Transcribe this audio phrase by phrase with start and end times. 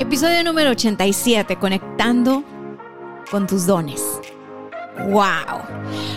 [0.00, 2.42] Episodio número 87, Conectando
[3.30, 4.02] con tus dones.
[5.10, 5.60] ¡Wow!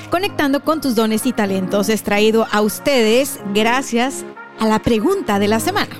[0.09, 4.23] Conectando con tus dones y talentos es traído a ustedes gracias
[4.57, 5.93] a la pregunta de la semana.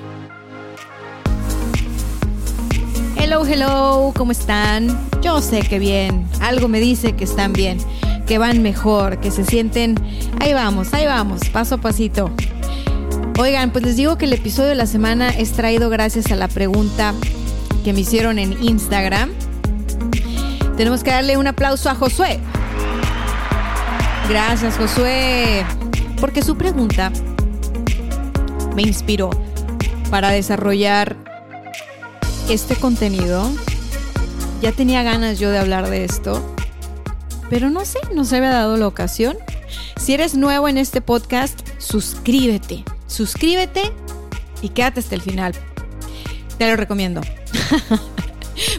[3.18, 4.88] Hello, hello, ¿cómo están?
[5.22, 7.80] Yo sé que bien, algo me dice que están bien,
[8.26, 9.96] que van mejor, que se sienten...
[10.40, 12.32] Ahí vamos, ahí vamos, paso a pasito.
[13.38, 16.48] Oigan, pues les digo que el episodio de la semana es traído gracias a la
[16.48, 17.14] pregunta
[17.84, 19.32] que me hicieron en Instagram.
[20.78, 22.40] Tenemos que darle un aplauso a Josué.
[24.30, 25.66] Gracias, Josué.
[26.20, 27.12] Porque su pregunta
[28.76, 29.30] me inspiró
[30.10, 31.18] para desarrollar
[32.50, 33.52] este contenido.
[34.62, 36.56] Ya tenía ganas yo de hablar de esto,
[37.50, 39.38] pero no sé, no se había dado la ocasión.
[39.98, 43.92] Si eres nuevo en este podcast, suscríbete, suscríbete
[44.62, 45.54] y quédate hasta el final.
[46.58, 47.22] Te lo recomiendo.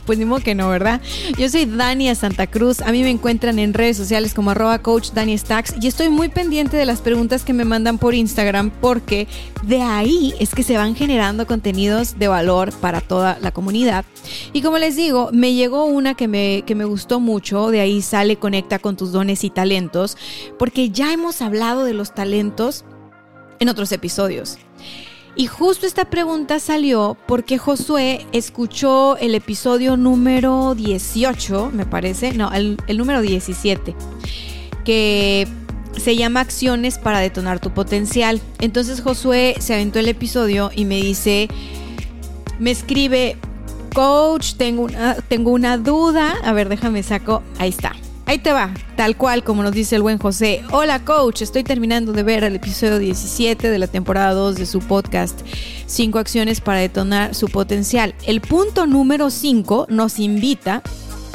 [0.06, 1.00] Pues ni modo que no, ¿verdad?
[1.38, 2.80] Yo soy Dania Santa Cruz.
[2.80, 6.28] A mí me encuentran en redes sociales como arroba coach Dani Stacks y estoy muy
[6.28, 9.26] pendiente de las preguntas que me mandan por Instagram porque
[9.64, 14.04] de ahí es que se van generando contenidos de valor para toda la comunidad.
[14.52, 17.70] Y como les digo, me llegó una que me, que me gustó mucho.
[17.70, 20.16] De ahí sale Conecta con tus dones y talentos
[20.58, 22.84] porque ya hemos hablado de los talentos
[23.58, 24.58] en otros episodios.
[25.36, 32.52] Y justo esta pregunta salió porque Josué escuchó el episodio número 18, me parece, no,
[32.52, 33.96] el, número 17,
[34.84, 35.48] que
[35.96, 38.40] se llama Acciones para detonar tu potencial.
[38.60, 41.48] Entonces Josué se aventó el episodio y me dice,
[42.60, 43.36] me escribe,
[43.92, 46.32] coach, tengo una, tengo una duda.
[46.44, 47.96] A ver, déjame saco, ahí está.
[48.26, 50.62] Ahí te va, tal cual como nos dice el buen José.
[50.72, 54.78] Hola coach, estoy terminando de ver el episodio 17 de la temporada 2 de su
[54.78, 55.38] podcast
[55.86, 58.14] 5 acciones para detonar su potencial.
[58.26, 60.82] El punto número 5 nos invita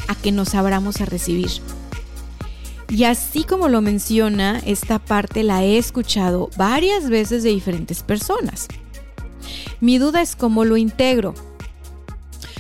[0.07, 1.51] a que nos abramos a recibir.
[2.89, 8.67] Y así como lo menciona, esta parte la he escuchado varias veces de diferentes personas.
[9.79, 11.35] Mi duda es cómo lo integro.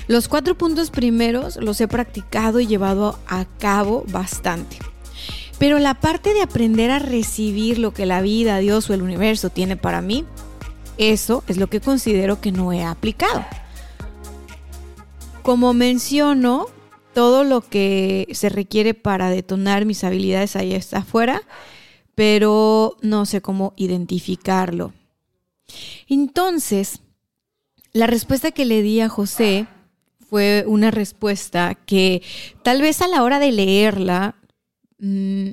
[0.07, 4.77] Los cuatro puntos primeros los he practicado y llevado a cabo bastante.
[5.57, 9.49] Pero la parte de aprender a recibir lo que la vida, Dios o el universo
[9.49, 10.25] tiene para mí,
[10.97, 13.45] eso es lo que considero que no he aplicado.
[15.43, 16.67] Como menciono,
[17.13, 21.41] todo lo que se requiere para detonar mis habilidades ahí está afuera,
[22.15, 24.93] pero no sé cómo identificarlo.
[26.07, 27.01] Entonces,
[27.93, 29.67] la respuesta que le di a José
[30.29, 32.21] fue una respuesta que
[32.63, 34.35] tal vez a la hora de leerla
[34.99, 35.49] mm,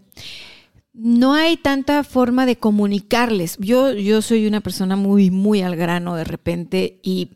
[0.92, 3.56] no hay tanta forma de comunicarles.
[3.58, 7.32] Yo, yo soy una persona muy, muy al grano de repente y,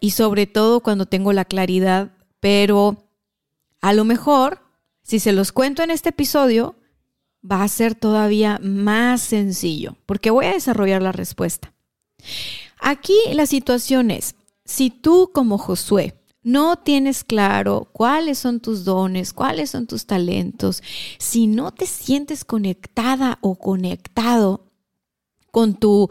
[0.00, 2.10] y sobre todo cuando tengo la claridad,
[2.40, 3.04] pero
[3.80, 4.60] a lo mejor,
[5.02, 6.76] si se los cuento en este episodio,
[7.48, 11.72] va a ser todavía más sencillo, porque voy a desarrollar la respuesta.
[12.80, 14.34] Aquí la situación es,
[14.64, 20.82] si tú como Josué no tienes claro cuáles son tus dones, cuáles son tus talentos,
[21.18, 24.67] si no te sientes conectada o conectado
[25.58, 26.08] con tu,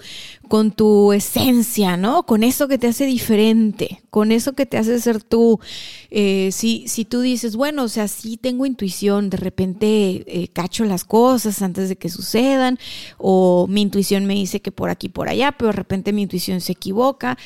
[0.49, 2.23] con tu esencia, ¿no?
[2.23, 5.61] Con eso que te hace diferente, con eso que te hace ser tú.
[6.09, 9.85] Eh, si, si tú dices, bueno, o sea, sí tengo intuición, de repente
[10.27, 12.77] eh, cacho las cosas antes de que sucedan,
[13.17, 16.59] o mi intuición me dice que por aquí, por allá, pero de repente mi intuición
[16.59, 17.37] se equivoca.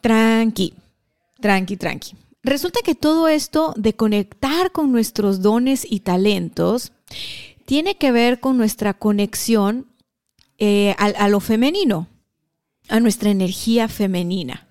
[0.00, 0.72] Tranqui,
[1.42, 2.16] Tranqui, tranqui.
[2.42, 6.92] Resulta que todo esto de conectar con nuestros dones y talentos
[7.66, 9.89] tiene que ver con nuestra conexión
[10.62, 12.06] eh, a, lo femenino,
[12.88, 14.68] a nuestra energía femenina.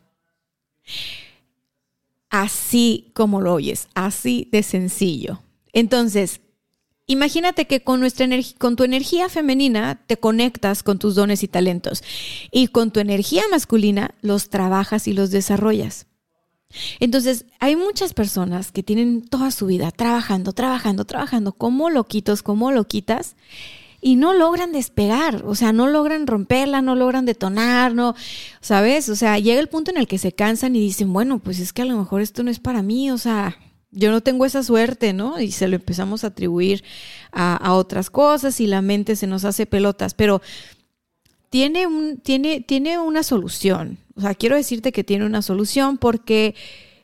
[2.30, 5.42] Así como lo oyes, así de sencillo.
[5.74, 6.42] Entonces,
[7.12, 8.28] Imagínate que con, nuestra
[8.60, 12.04] con tu energía femenina te conectas con tus dones y talentos
[12.52, 16.06] y con tu energía masculina los trabajas y los desarrollas.
[17.00, 22.72] Entonces, hay muchas personas que tienen toda su vida trabajando, trabajando, trabajando como loquitos, como
[22.72, 23.36] loquitas,
[24.02, 28.16] y no logran despegar, o sea, no logran romperla, no logran detonar, no,
[28.62, 29.10] ¿sabes?
[29.10, 31.74] O sea, llega el punto en el que se cansan y dicen, bueno, pues es
[31.74, 33.58] que a lo mejor esto no es para mí, o sea,
[33.92, 35.40] yo no tengo esa suerte, ¿no?
[35.40, 36.84] Y se lo empezamos a atribuir
[37.32, 40.42] a, otras cosas y la mente se nos hace pelotas, pero
[41.50, 46.56] tiene, un, tiene, tiene una solución, o sea, quiero decirte que tiene una solución porque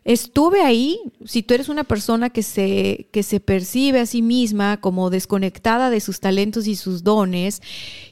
[0.05, 4.79] estuve ahí, si tú eres una persona que se, que se percibe a sí misma
[4.79, 7.61] como desconectada de sus talentos y sus dones,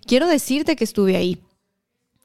[0.05, 1.39] quiero decirte que estuve ahí.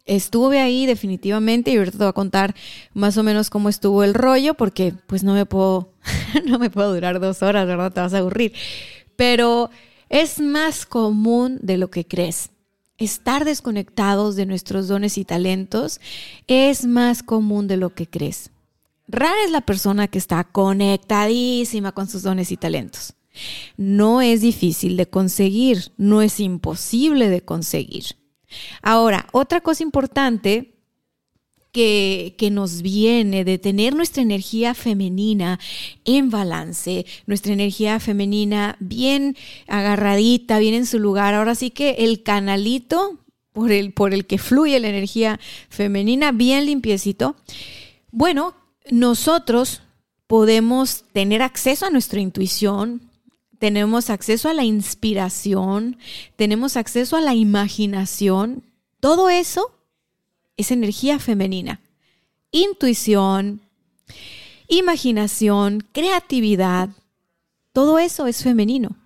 [0.06, 2.54] Estuve ahí definitivamente y ahorita te voy a contar
[2.94, 5.92] más o menos cómo estuvo el rollo porque pues no me puedo,
[6.46, 7.92] no me puedo durar dos horas, ¿verdad?
[7.92, 8.54] Te vas a aburrir.
[9.16, 9.68] Pero
[10.08, 12.50] es más común de lo que crees
[12.96, 16.00] estar desconectados de nuestros dones y talentos
[16.48, 18.50] es más común de lo que crees.
[19.08, 23.14] Rara es la persona que está conectadísima con sus dones y talentos.
[23.76, 28.04] No es difícil de conseguir, no es imposible de conseguir.
[28.82, 30.74] Ahora, otra cosa importante
[31.72, 35.60] que, que, nos viene de tener nuestra energía femenina
[36.04, 39.36] en balance, nuestra energía femenina bien
[39.68, 41.34] agarradita, bien en su lugar.
[41.34, 43.18] Ahora sí que el canalito
[43.52, 47.36] por el, por el que fluye la energía femenina, bien limpiecito.
[48.10, 48.54] Bueno,
[48.90, 49.82] nosotros
[50.26, 53.02] podemos tener acceso a nuestra intuición,
[53.58, 55.98] tenemos acceso a la inspiración,
[56.36, 58.62] tenemos acceso a la imaginación.
[59.00, 59.72] Todo eso
[60.56, 61.80] es energía femenina.
[62.50, 63.60] Intuición,
[64.68, 66.90] imaginación, creatividad,
[67.72, 68.96] todo eso es femenino.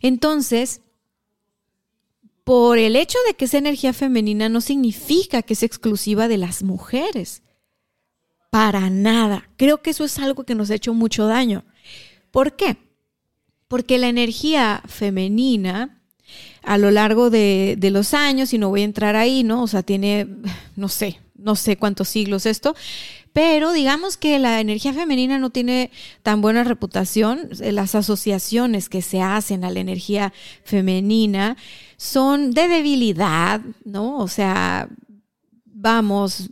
[0.00, 0.80] Entonces,
[2.44, 6.62] por el hecho de que es energía femenina no significa que es exclusiva de las
[6.62, 7.42] mujeres.
[8.50, 9.48] Para nada.
[9.56, 11.64] Creo que eso es algo que nos ha hecho mucho daño.
[12.30, 12.76] ¿Por qué?
[13.68, 16.00] Porque la energía femenina
[16.62, 19.62] a lo largo de, los años, y no voy a entrar ahí, ¿no?
[19.62, 20.26] O sea, tiene,
[20.76, 22.74] no sé, no sé cuántos siglos esto,
[23.32, 25.90] pero digamos que la energía femenina no tiene
[26.22, 27.48] tan buena reputación.
[27.60, 30.32] Las asociaciones que se hacen a la energía
[30.64, 31.56] femenina
[31.96, 34.18] son de debilidad, ¿no?
[34.18, 34.88] O sea,
[35.64, 36.50] vamos,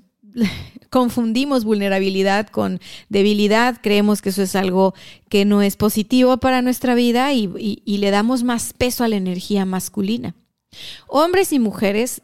[0.90, 4.94] confundimos vulnerabilidad con debilidad, creemos que eso es algo
[5.28, 7.48] que no es positivo para nuestra vida y,
[7.84, 10.34] le damos más peso a la energía masculina.
[11.06, 12.22] Hombres y mujeres,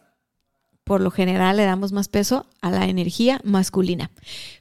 [0.85, 4.11] por lo general, le damos más peso a la energía masculina.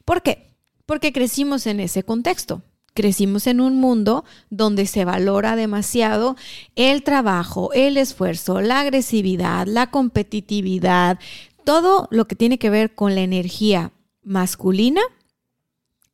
[0.05, 0.55] ¿Por qué?
[0.85, 2.61] Porque crecimos en ese contexto.
[2.95, 6.35] Crecimos en un mundo donde se valora demasiado
[6.75, 11.17] el trabajo, el esfuerzo, la agresividad, la competitividad,
[11.63, 15.01] todo lo que tiene que ver con la energía masculina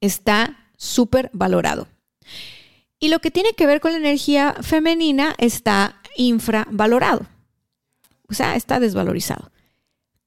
[0.01, 1.87] está súper valorado.
[2.99, 7.27] Y lo que tiene que ver con la energía femenina está infravalorado.
[8.29, 9.51] O sea, está desvalorizado.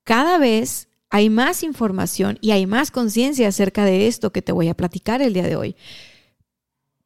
[0.05, 4.69] Cada vez hay más información y hay más conciencia acerca de esto que te voy
[4.69, 5.77] a platicar el día de hoy.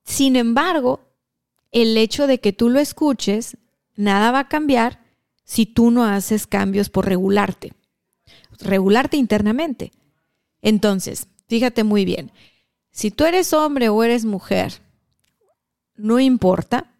[0.04, 1.00] Sin embargo,
[1.72, 3.56] el hecho de que tú lo escuches,
[3.96, 5.00] nada va a cambiar
[5.44, 7.72] si tú no haces cambios por regularte
[8.61, 9.93] regularte internamente.
[10.62, 12.32] Entonces, fíjate muy bien,
[12.91, 14.81] si tú eres hombre o eres mujer,
[15.97, 16.93] no importa,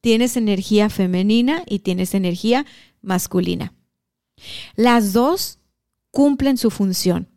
[0.00, 2.66] tienes energía femenina y tienes energía
[3.00, 3.72] masculina.
[4.76, 5.58] Las dos
[6.10, 7.28] cumplen su función.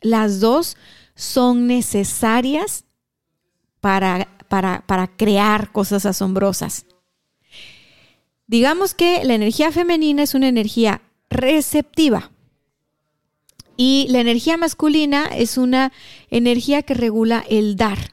[0.00, 0.76] Las dos
[1.14, 2.84] son necesarias
[3.80, 6.86] para, para, para crear cosas asombrosas.
[8.46, 12.30] Digamos que la energía femenina es una energía receptiva.
[13.80, 15.92] Y la energía masculina es una
[16.30, 18.12] energía que regula el dar.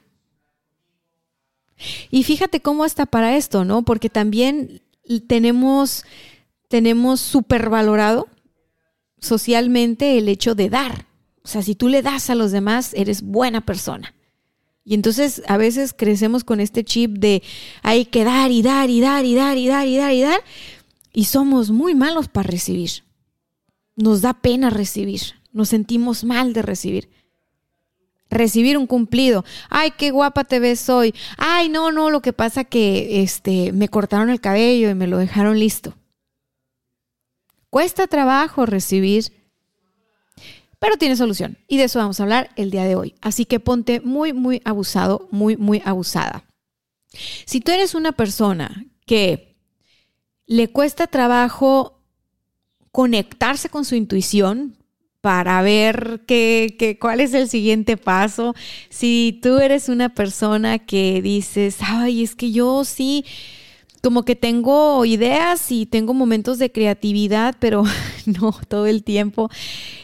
[2.11, 3.81] Y fíjate cómo está para esto, ¿no?
[3.81, 4.83] Porque también
[5.25, 6.05] tenemos,
[6.67, 8.27] tenemos supervalorado
[9.19, 11.07] socialmente el hecho de dar.
[11.41, 14.13] O sea, si tú le das a los demás, eres buena persona.
[14.83, 17.41] Y entonces a veces crecemos con este chip de
[17.81, 20.43] hay que dar y dar y dar y dar y dar y dar y dar.
[21.11, 22.91] Y somos muy malos para recibir.
[23.95, 27.09] Nos da pena recibir nos sentimos mal de recibir.
[28.29, 29.45] Recibir un cumplido.
[29.69, 31.15] Ay, qué guapa te ves hoy.
[31.37, 35.17] Ay, no, no, lo que pasa que este me cortaron el cabello y me lo
[35.17, 35.95] dejaron listo.
[37.69, 39.31] Cuesta trabajo recibir,
[40.77, 41.57] pero tiene solución.
[41.69, 43.15] Y de eso vamos a hablar el día de hoy.
[43.21, 46.43] Así que ponte muy, muy abusado, muy, muy abusada.
[47.45, 49.55] Si tú eres una persona que
[50.47, 52.03] le cuesta trabajo
[52.91, 54.77] conectarse con su intuición,
[55.25, 58.53] para ver qué, cuál es el siguiente paso.
[58.89, 63.25] Si tú eres una persona que dices, ay, es que yo sí,
[64.03, 67.85] como que tengo ideas y tengo momentos de creatividad, pero
[68.27, 69.49] no todo el tiempo.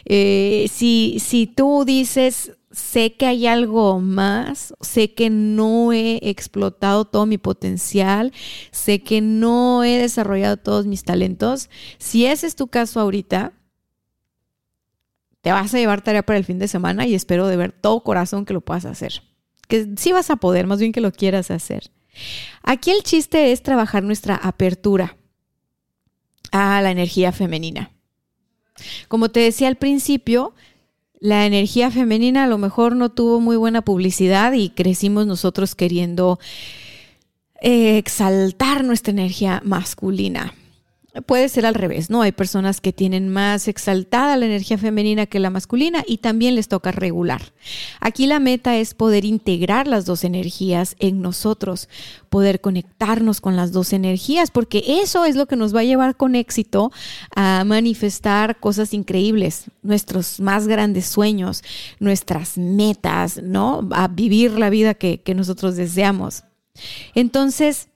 [0.06, 7.04] Eh, si, si tú dices, sé que hay algo más, sé que no he explotado
[7.04, 8.32] todo mi potencial,
[8.72, 13.52] sé que no he desarrollado todos mis talentos, si ese es tu caso ahorita,
[15.42, 18.02] te vas a llevar tarea para el fin de semana y espero de ver todo
[18.02, 19.22] corazón que lo puedas hacer.
[19.68, 21.90] Que sí vas a poder, más bien que lo quieras hacer.
[22.62, 25.16] Aquí el chiste es trabajar nuestra apertura
[26.52, 27.90] a la energía femenina.
[29.08, 30.54] Como te decía al principio,
[31.18, 36.38] la energía femenina a lo mejor no tuvo muy buena publicidad y crecimos nosotros queriendo
[37.60, 40.54] eh, exaltar nuestra energía masculina
[41.26, 42.22] puede ser al revés, ¿no?
[42.22, 46.68] Hay personas que tienen más exaltada la energía femenina que la masculina y también les
[46.68, 47.52] toca regular.
[48.00, 51.90] Aquí la meta es poder integrar las dos energías en nosotros,
[52.30, 56.16] poder conectarnos con las dos energías, porque eso es lo que nos va a llevar
[56.16, 56.90] con éxito
[57.36, 61.62] a manifestar cosas increíbles, nuestros más grandes sueños,
[62.00, 63.86] nuestras metas, ¿no?
[63.92, 66.44] A vivir la vida que, que nosotros deseamos.
[67.14, 67.88] Entonces,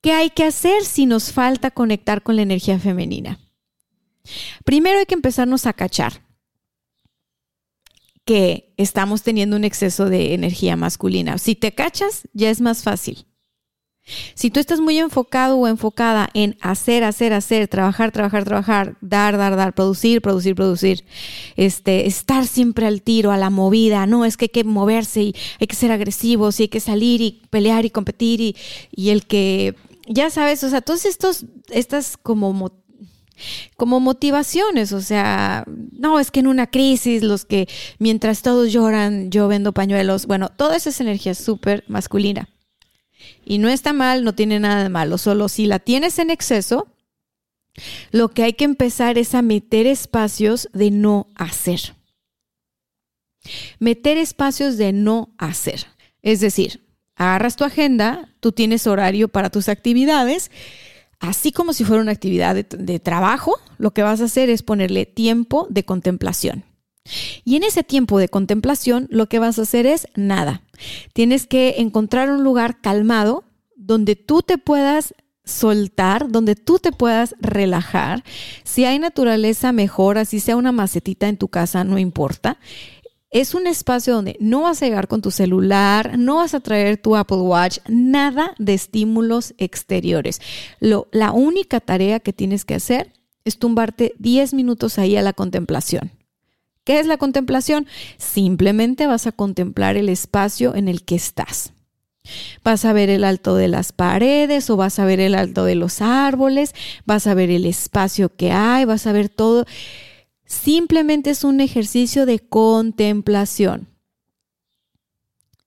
[0.00, 3.40] ¿Qué hay que hacer si nos falta conectar con la energía femenina?
[4.64, 6.22] Primero hay que empezarnos a cachar
[8.24, 11.38] que estamos teniendo un exceso de energía masculina.
[11.38, 13.26] Si te cachas, ya es más fácil.
[14.34, 19.36] Si tú estás muy enfocado o enfocada en hacer, hacer, hacer, trabajar, trabajar, trabajar, dar,
[19.36, 21.04] dar, dar, producir, producir, producir,
[21.56, 25.34] este, estar siempre al tiro, a la movida, no, es que hay que moverse y
[25.60, 28.56] hay que ser agresivos y hay que salir y pelear y competir y,
[28.90, 29.74] y el que
[30.08, 32.82] ya sabes, o sea, todos estos, estas como,
[33.76, 39.30] como motivaciones, o sea, no, es que en una crisis, los que mientras todos lloran,
[39.30, 42.48] yo vendo pañuelos, bueno, toda esa es súper masculina.
[43.44, 46.88] Y no está mal, no tiene nada de malo, solo si la tienes en exceso,
[48.10, 51.94] lo que hay que empezar es a meter espacios de no hacer.
[53.78, 55.86] Meter espacios de no hacer.
[56.22, 56.87] Es decir,
[57.18, 60.50] agarras tu agenda, tú tienes horario para tus actividades,
[61.18, 65.04] así como si fuera una actividad de, trabajo, lo que vas a hacer es ponerle
[65.04, 66.64] tiempo de contemplación.
[67.44, 70.62] Y en ese tiempo de contemplación, lo que vas a hacer es nada.
[71.12, 73.44] Tienes que encontrar un lugar calmado
[73.74, 78.22] donde tú te puedas soltar, donde tú te puedas relajar.
[78.62, 82.58] Si hay naturaleza, mejor, así sea una macetita en tu casa, no importa.
[83.30, 86.96] Es un espacio donde no vas a llegar con tu celular, no vas a traer
[86.96, 90.40] tu Apple Watch, nada de estímulos exteriores.
[90.80, 93.12] La única tarea que tienes que hacer
[93.44, 96.10] es tumbarte 10 minutos ahí a la contemplación.
[96.84, 97.86] ¿Qué es la contemplación?
[98.16, 101.74] Simplemente vas a contemplar el espacio en el que estás.
[102.64, 105.74] Vas a ver el alto de las paredes o vas a ver el alto de
[105.74, 109.66] los árboles, vas a ver el espacio que hay, vas a ver todo.
[110.48, 113.86] Simplemente es un ejercicio de contemplación.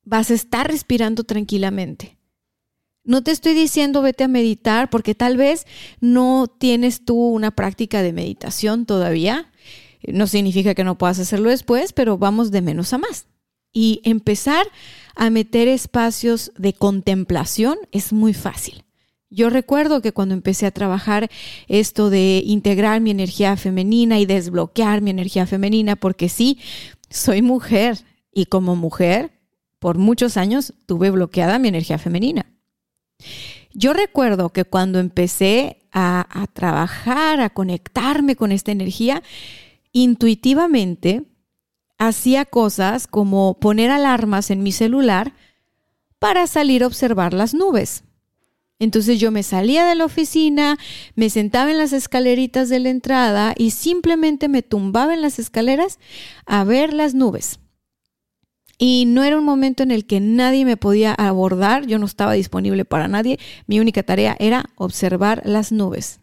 [0.04, 2.18] Vas a estar respirando tranquilamente.
[3.04, 5.68] No te estoy diciendo vete a meditar porque tal vez
[6.00, 9.52] no tienes tú una práctica de meditación todavía.
[10.08, 13.28] No significa que no puedas hacerlo después, pero vamos de menos a más.
[13.72, 14.66] Y empezar
[15.16, 18.84] a meter espacios de contemplación es muy fácil.
[19.34, 21.30] Yo recuerdo que cuando empecé a trabajar
[21.70, 26.60] esto de integrar mi energía femenina y desbloquear mi energía femenina, porque sí,
[27.10, 28.00] soy mujer
[28.34, 29.32] y como mujer,
[29.80, 32.46] por muchos años tuve bloqueada mi energía femenina.
[33.74, 39.24] Yo recuerdo que cuando empecé a, trabajar, a conectarme con esta energía,
[39.94, 41.24] intuitivamente
[41.98, 45.34] hacía cosas como poner alarmas en mi celular
[46.20, 48.04] para salir a observar las nubes.
[48.82, 50.80] Entonces yo me salía de la oficina,
[51.14, 56.00] me sentaba en las escaleritas de la entrada y simplemente me tumbaba en las escaleras
[56.48, 57.60] a ver las nubes.
[58.80, 62.34] Y no era un momento en el que nadie me podía abordar, yo no estaba
[62.34, 66.20] disponible para nadie, mi única tarea era observar las nubes.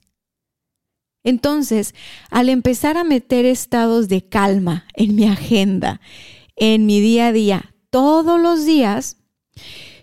[1.22, 1.94] Entonces,
[2.28, 6.00] al empezar a meter estados de calma en mi agenda,
[6.56, 9.16] en mi día a día, todos los días,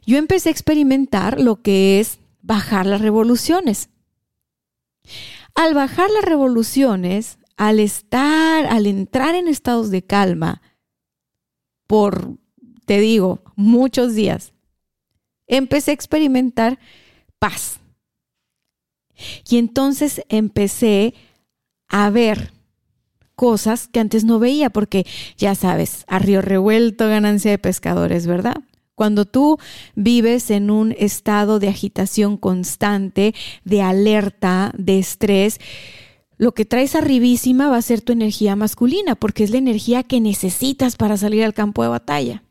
[0.05, 3.89] yo empecé a experimentar lo que es bajar las revoluciones.
[5.55, 10.61] Al bajar las revoluciones, al estar, al entrar en estados de calma,
[11.87, 12.37] por,
[12.85, 14.53] te digo, muchos días,
[15.47, 16.79] empecé a experimentar
[17.39, 17.79] paz.
[19.49, 21.13] Y entonces empecé
[21.87, 22.51] a ver
[23.35, 25.05] cosas que antes no veía, porque
[25.37, 28.57] ya sabes, a río revuelto, ganancia de pescadores, ¿verdad?
[28.95, 29.57] Cuando tú
[29.95, 33.35] vives en un estado de agitación constante,
[33.65, 35.59] de alerta, de estrés,
[36.37, 40.19] lo que traes arribísima va a ser tu energía masculina, porque es la energía que
[40.21, 42.43] necesitas para salir al campo de batalla.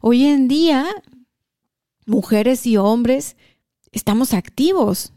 [0.00, 0.86] Hoy en día,
[2.06, 3.36] mujeres y hombres
[3.92, 5.12] estamos activos,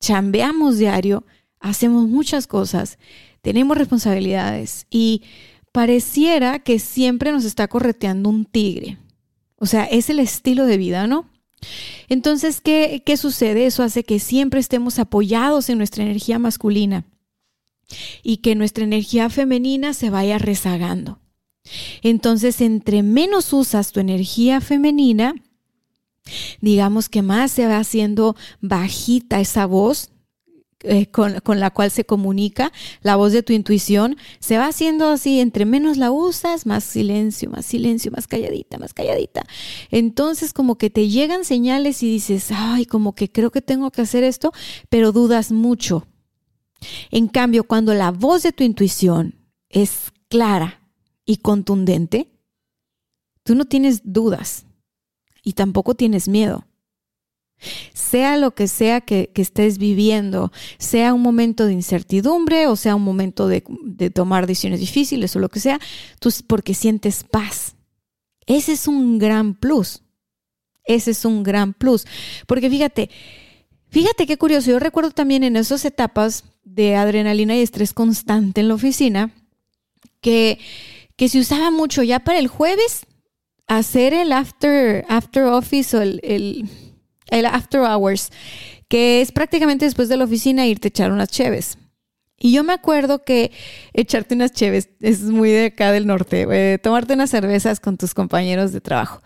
[0.00, 1.24] chambeamos diario,
[1.60, 2.98] hacemos muchas cosas,
[3.40, 5.22] tenemos responsabilidades y
[5.72, 8.98] pareciera que siempre nos está correteando un tigre.
[9.62, 11.30] O sea, es el estilo de vida, ¿no?
[12.08, 13.64] Entonces, ¿qué, ¿qué, sucede?
[13.64, 17.04] Eso hace que siempre estemos apoyados en nuestra energía masculina
[18.24, 21.20] y que nuestra energía femenina se vaya rezagando.
[22.02, 25.36] Entonces, entre menos usas tu energía femenina,
[26.60, 30.10] digamos que más se va haciendo bajita esa voz
[30.84, 32.72] eh, con, la cual se comunica,
[33.02, 37.50] la voz de tu intuición, se va haciendo así, entre menos la usas, más silencio,
[37.50, 39.44] más silencio, más calladita, más calladita.
[39.90, 44.02] Entonces como que te llegan señales y dices, ay, como que creo que tengo que
[44.02, 44.52] hacer esto,
[44.88, 46.06] pero dudas mucho.
[47.10, 49.36] En cambio, cuando la voz de tu intuición
[49.68, 50.80] es clara
[51.24, 52.28] y contundente,
[53.44, 54.66] tú no tienes dudas
[55.42, 56.64] y tampoco tienes miedo.
[57.92, 63.02] Sea lo que sea que, estés viviendo, sea un momento de incertidumbre o sea un
[63.02, 63.62] momento de,
[64.10, 65.80] tomar decisiones difíciles o lo que sea,
[66.20, 67.74] tú porque sientes paz.
[68.46, 70.02] Ese es un gran plus.
[70.84, 72.06] Ese es un gran plus.
[72.46, 73.10] Porque fíjate,
[73.88, 74.70] fíjate qué curioso.
[74.70, 79.32] Yo recuerdo también en esas etapas de adrenalina y estrés constante en la oficina
[80.20, 80.58] que,
[81.16, 83.06] que se usaba mucho ya para el jueves
[83.66, 86.68] hacer el after, after office o el el
[87.32, 88.30] after hours,
[88.88, 91.78] que es prácticamente después de la oficina irte a echar unas cheves.
[92.38, 93.52] Y yo me acuerdo que
[93.92, 98.14] echarte unas cheves es muy de acá del norte, eh, tomarte unas cervezas con tus
[98.14, 99.22] compañeros de trabajo.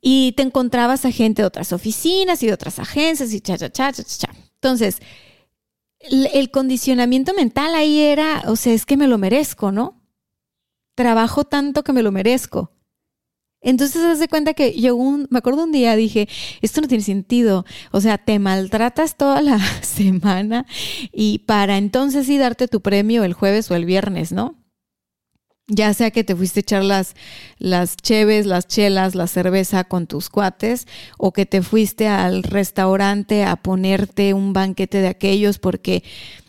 [0.00, 3.70] Y te encontrabas a gente de otras oficinas y de otras agencias y cha, cha,
[3.70, 4.30] cha, cha, cha.
[4.54, 4.98] Entonces,
[6.00, 10.02] el, el condicionamiento mental ahí era, o sea, es que me lo merezco, ¿no?
[10.96, 12.72] Trabajo tanto que me lo merezco.
[13.62, 16.28] Entonces, haz de cuenta que yo un, me acuerdo un día dije,
[16.62, 17.66] esto no tiene sentido.
[17.92, 20.66] O sea, te maltratas toda la semana
[21.12, 24.56] y para entonces sí darte tu premio el jueves o el viernes, ¿no?
[25.72, 27.14] Ya sea que te fuiste a echar las,
[27.58, 33.44] las cheves, las chelas, la cerveza con tus cuates, o que te fuiste al restaurante
[33.44, 36.02] a ponerte un banquete de aquellos, porque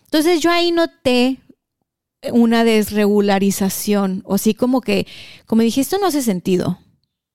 [0.06, 1.38] entonces yo ahí noté
[2.32, 5.06] una desregularización, o sí como que,
[5.46, 6.80] como dije, esto no hace sentido.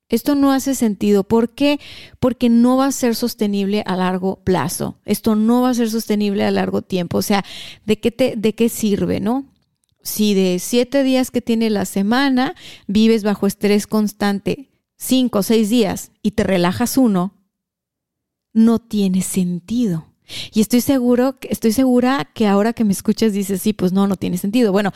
[0.08, 1.24] Esto no hace sentido.
[1.24, 1.80] ¿Por qué?
[2.20, 4.98] Porque no va a ser sostenible a largo plazo.
[5.04, 7.18] Esto no va a ser sostenible a largo tiempo.
[7.18, 7.44] O sea,
[7.84, 9.52] ¿de qué, te, de qué sirve, no?
[10.02, 12.54] Si de siete días que tiene la semana
[12.86, 17.34] vives bajo estrés constante cinco o seis días y te relajas uno,
[18.52, 20.06] no tiene sentido.
[20.52, 24.16] Y estoy seguro, estoy segura que ahora que me escuchas dices, sí, pues no, no
[24.16, 24.72] tiene sentido.
[24.72, 24.92] Bueno,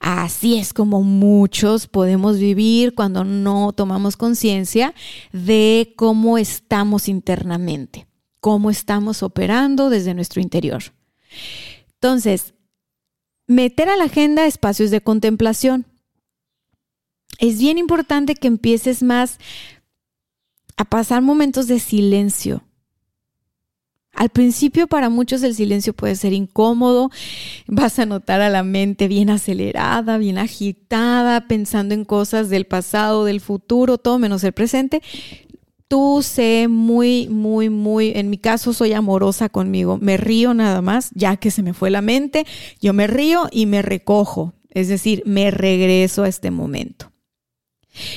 [0.00, 4.94] así es como muchos podemos vivir cuando no tomamos conciencia
[5.32, 8.06] de cómo estamos internamente,
[8.40, 10.82] cómo estamos operando desde nuestro interior.
[11.94, 12.54] Entonces,
[13.46, 15.86] meter a la agenda espacios de contemplación.
[17.38, 19.38] Es bien importante que empieces más
[20.76, 22.62] a pasar momentos de silencio
[24.14, 27.10] al principio para muchos el silencio puede ser incómodo,
[27.66, 33.24] vas a notar a la mente bien acelerada, bien agitada, pensando en cosas del pasado,
[33.24, 35.02] del futuro, todo menos el presente.
[35.88, 41.10] Tú sé muy, muy, muy, en mi caso soy amorosa conmigo, me río nada más,
[41.14, 42.46] ya que se me fue la mente,
[42.80, 47.12] yo me río y me recojo, es decir, me regreso a este momento.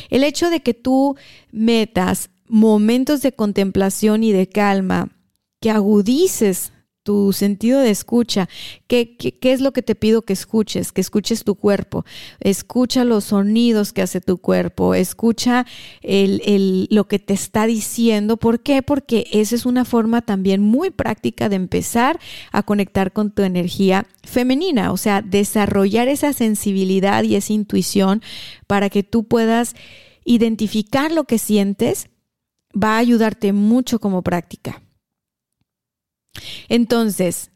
[0.09, 1.17] El hecho de que tú
[1.51, 5.16] metas momentos de contemplación y de calma
[5.59, 6.71] que agudices
[7.07, 8.49] tu sentido de escucha.
[8.87, 10.91] ¿Qué, ¿Qué, es lo que te pido que escuches?
[10.91, 12.03] Que escuches tu cuerpo.
[12.41, 14.93] Escucha los sonidos que hace tu cuerpo.
[14.93, 15.65] Escucha
[16.01, 18.35] el, el, lo que te está diciendo.
[18.35, 18.81] ¿Por qué?
[18.81, 22.19] Porque esa es una forma también muy práctica de empezar
[22.51, 24.91] a conectar con tu energía femenina.
[24.91, 28.21] O sea, desarrollar esa sensibilidad y esa intuición
[28.67, 29.75] para que tú puedas
[30.25, 32.09] identificar lo que sientes.
[32.75, 34.81] Va a ayudarte mucho como práctica.
[36.69, 37.51] Entonces,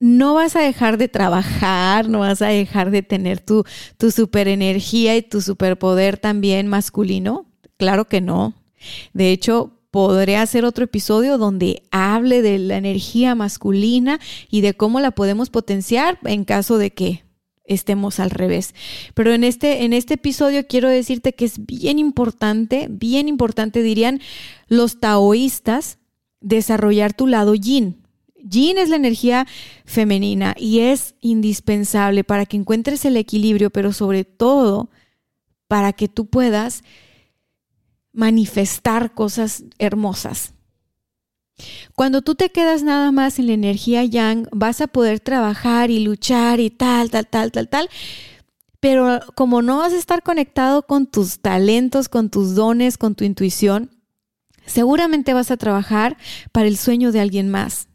[0.00, 3.64] no vas a dejar de trabajar, no vas a dejar de tener tu,
[3.98, 7.46] tu y tu superpoder también masculino.
[7.76, 8.54] Claro que no.
[9.12, 15.00] De hecho, podré hacer otro episodio donde hable de la energía masculina y de cómo
[15.00, 17.24] la podemos potenciar en caso de que
[17.64, 18.74] estemos al revés.
[19.14, 24.20] Pero en este, en este episodio quiero decirte que es bien importante, bien importante dirían
[24.68, 25.98] los taoístas,
[26.40, 28.02] desarrollar tu lado yin.
[28.42, 29.46] Yin es la energía
[29.84, 34.88] femenina y es indispensable para que encuentres el equilibrio, pero sobre todo
[35.68, 36.82] para que tú puedas
[38.12, 40.54] manifestar cosas hermosas.
[41.94, 46.00] Cuando tú te quedas nada más en la energía yang, vas a poder trabajar y
[46.00, 47.90] luchar y tal, tal, tal, tal, tal.
[48.80, 53.24] Pero como no vas a estar conectado con tus talentos, con tus dones, con tu
[53.24, 53.90] intuición,
[54.70, 56.16] seguramente vas a trabajar
[56.52, 57.88] para el sueño de alguien más.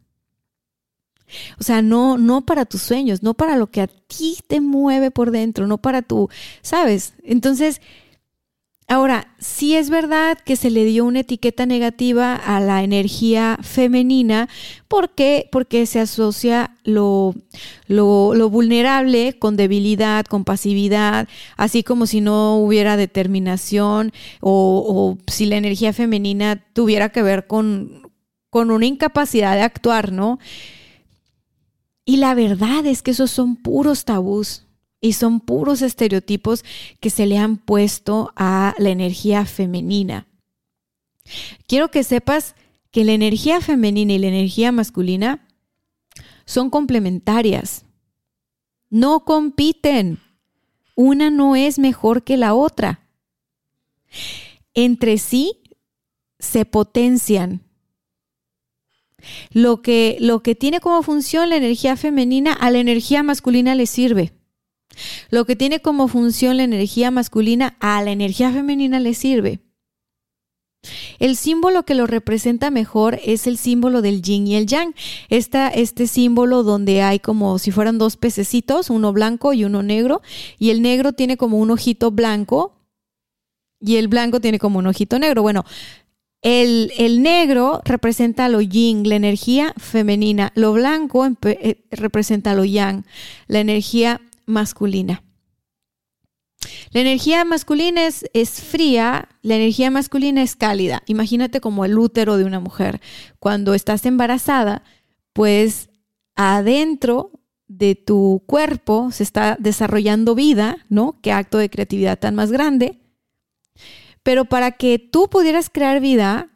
[1.59, 5.09] O sea, no, no para tus sueños, no para lo que a ti te mueve
[5.09, 6.29] por dentro, no para tu,
[6.61, 7.13] ¿sabes?
[7.23, 7.81] Entonces,
[8.87, 14.47] Ahora, sí es verdad que se le dio una etiqueta negativa a la energía femenina
[14.87, 17.33] porque, porque se asocia lo,
[17.87, 25.57] lo, vulnerable con debilidad, con pasividad, así como si no hubiera determinación o, si la
[25.57, 28.11] energía femenina tuviera que ver con,
[28.51, 30.37] con una incapacidad de actuar, ¿no?
[32.05, 34.64] Y la verdad es que esos son puros tabús.
[35.05, 36.65] Y son puros estereotipos
[36.99, 40.25] que se le han puesto a la energía femenina.
[41.67, 42.55] Quiero que sepas
[42.89, 45.47] que la energía femenina y la energía masculina
[46.47, 47.85] son complementarias.
[48.89, 50.21] No compiten.
[50.95, 53.01] Una no es mejor que la otra.
[54.73, 55.59] Entre sí
[56.39, 57.61] se potencian.
[59.51, 63.85] Lo que, lo que tiene como función la energía femenina a la energía masculina le
[63.85, 64.33] sirve.
[65.29, 69.59] Lo que tiene como función la energía masculina a la energía femenina le sirve.
[71.19, 74.93] El símbolo que lo representa mejor es el símbolo del yin y el yang.
[75.29, 80.21] este símbolo donde hay como si fueran dos pececitos, uno blanco y uno negro,
[80.59, 82.73] y el negro tiene como un ojito blanco
[83.79, 85.41] y el blanco tiene como un ojito negro.
[85.41, 85.65] Bueno,
[86.41, 90.51] el, el negro representa lo yin, la energía femenina.
[90.55, 93.05] Lo blanco eh, representa lo yang,
[93.47, 95.23] la energía masculina.
[96.91, 101.03] La energía masculina es, es, fría, la energía masculina es cálida.
[101.07, 103.01] Imagínate como el útero de una mujer.
[103.39, 104.83] Cuando estás embarazada,
[105.33, 105.89] pues
[106.35, 107.31] adentro
[107.67, 111.19] de tu cuerpo se está desarrollando vida, ¿no?
[111.21, 113.01] Qué acto de creatividad tan más grande.
[114.23, 116.49] Pero para que tú pudieras crear vida,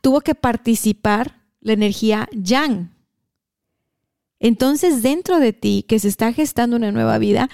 [0.00, 2.95] tuvo que participar la energía yang,
[4.40, 7.48] entonces, dentro de ti, que se está gestando una nueva vida,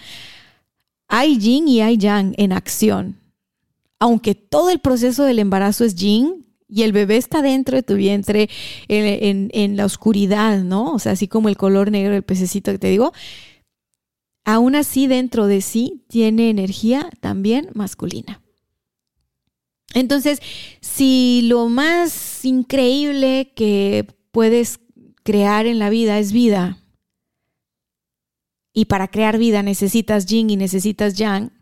[1.09, 3.21] hay yin y hay yang en acción.
[3.99, 7.95] Aunque todo el proceso del embarazo es yin y el bebé está dentro de tu
[7.95, 8.49] vientre
[8.89, 10.93] en, la oscuridad, ¿no?
[10.93, 13.13] O sea, así como el color negro del pececito que te digo,
[14.45, 18.41] aún así dentro de sí tiene energía también masculina.
[19.95, 20.41] Entonces,
[20.81, 24.81] si lo más increíble que puedes
[25.23, 26.79] crear en la vida es vida.
[28.73, 31.53] Y para crear vida necesitas yin y necesitas yang.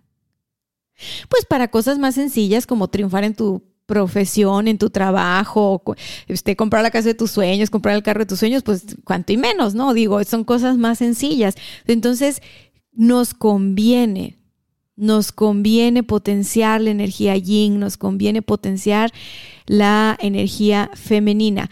[1.29, 5.83] Pues para cosas más sencillas como triunfar en tu profesión, en tu trabajo,
[6.29, 9.33] este, comprar la casa de tus sueños, comprar el carro de tus sueños, pues cuanto
[9.33, 9.93] y menos, ¿no?
[9.95, 11.57] Digo, son cosas más sencillas.
[11.87, 12.41] Entonces,
[12.93, 14.39] nos conviene,
[14.95, 19.11] nos conviene potenciar la energía yin, nos conviene potenciar
[19.67, 21.69] la energía femenina.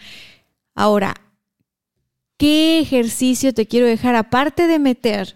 [0.75, 1.15] Ahora,
[2.39, 5.35] ¿Qué ejercicio te quiero dejar aparte de meter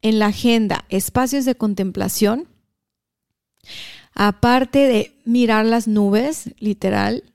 [0.00, 2.48] en la agenda espacios de contemplación?
[4.14, 7.34] Aparte de mirar las nubes, literal,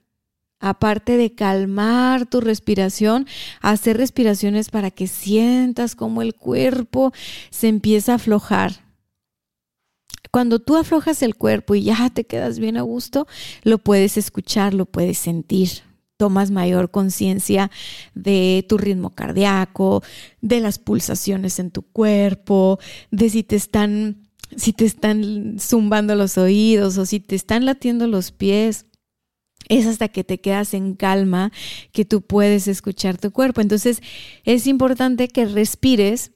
[0.58, 3.28] aparte de calmar tu respiración,
[3.60, 7.12] hacer respiraciones para que sientas como el cuerpo
[7.50, 8.80] se empieza a aflojar.
[10.32, 13.28] Cuando tú aflojas el cuerpo y ya te quedas bien a gusto,
[13.62, 17.70] lo puedes escuchar, lo puedes sentir tomas mayor conciencia
[18.14, 20.02] de tu ritmo cardíaco,
[20.40, 22.78] de las pulsaciones en tu cuerpo,
[23.10, 24.24] de si te están
[24.56, 28.86] si te están zumbando los oídos o si te están latiendo los pies.
[29.68, 31.50] Es hasta que te quedas en calma
[31.90, 33.62] que tú puedes escuchar tu cuerpo.
[33.62, 34.00] Entonces
[34.44, 36.32] es importante que respires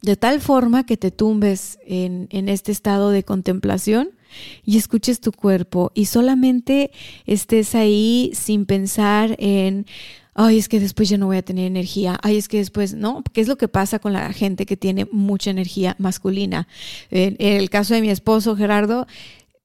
[0.00, 4.10] de tal forma que te tumbes en, en este estado de contemplación
[4.64, 6.90] y escuches tu cuerpo y solamente
[7.26, 9.86] estés ahí sin pensar en,
[10.34, 13.22] ay, es que después ya no voy a tener energía, ay, es que después, no,
[13.32, 16.68] ¿qué es lo que pasa con la gente que tiene mucha energía masculina?
[17.10, 19.06] En, el caso de mi esposo Gerardo,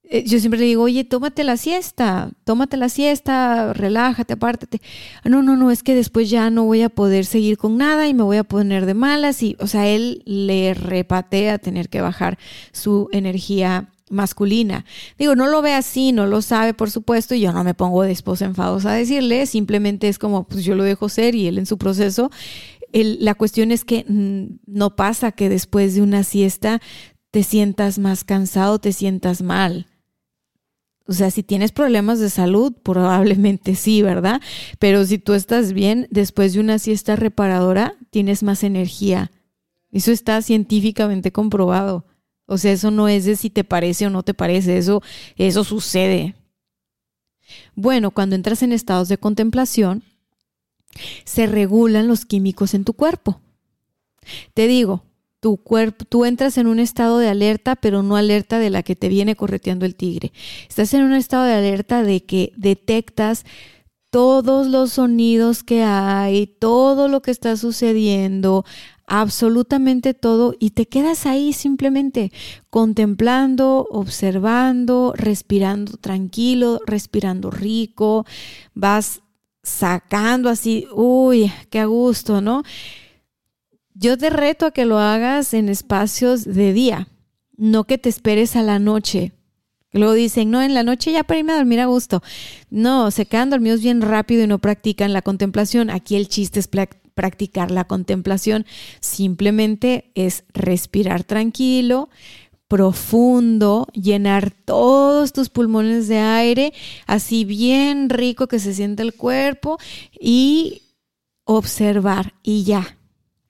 [0.04, 4.82] eh, yo siempre le digo, oye, tómate la siesta, tómate la siesta, relájate, apártate.
[5.24, 8.16] No, no, no, es que después ya no voy a poder seguir con nada y
[8.16, 9.44] me voy a poner de malas.
[9.44, 12.40] Y, o sea, él le repatea tener que bajar
[12.72, 14.86] su energía masculina.
[15.18, 18.04] Digo, no lo ve así, no lo sabe, por supuesto, y yo no me pongo
[18.04, 21.58] de esposa enfadosa a decirle, simplemente es como, pues yo lo dejo ser y él
[21.58, 22.32] en su proceso.
[22.92, 26.82] la cuestión es que mm, no pasa que después de una siesta
[27.32, 29.88] te sientas más cansado, te sientas mal.
[31.10, 34.42] O sea, si tienes problemas de salud, probablemente sí, ¿verdad?
[34.78, 39.32] Pero si tú estás bien, después de una siesta reparadora, tienes más energía.
[39.92, 42.06] Eso está científicamente comprobado.
[42.50, 45.04] O sea, eso no es de si te parece o no te parece, eso,
[45.38, 46.36] eso sucede.
[47.76, 50.04] Bueno, cuando entras en estados de contemplación,
[51.26, 53.40] se regulan los químicos en tu cuerpo.
[54.56, 55.04] Te digo,
[55.40, 58.96] tu cuerpo, tú entras en un estado de alerta, pero no alerta de la que
[58.96, 60.34] te viene correteando el tigre.
[60.68, 63.46] Estás en un estado de alerta de que detectas
[64.10, 68.66] todos los sonidos que hay, todo lo que está sucediendo,
[69.10, 72.32] absolutamente todo, y te quedas ahí simplemente
[72.70, 78.26] contemplando, observando, respirando tranquilo, respirando rico,
[78.74, 79.22] vas
[79.64, 82.64] sacando así, uy, qué a gusto, ¿no?
[83.94, 87.08] Yo te reto a que lo hagas en espacios de día,
[87.58, 89.34] no que te esperes a la noche.
[89.92, 92.22] Luego dicen, no, en la noche ya para irme a dormir a gusto.
[92.70, 95.90] No, se quedan dormidos bien rápido y no practican la contemplación.
[95.90, 96.68] Aquí el chiste es
[97.20, 98.66] practicar la contemplación.
[99.02, 102.08] Simplemente es respirar tranquilo,
[102.70, 106.72] profundo, llenar todos tus pulmones de aire,
[107.08, 109.80] así bien rico que se siente el cuerpo
[110.18, 110.84] y
[111.44, 112.96] observar y ya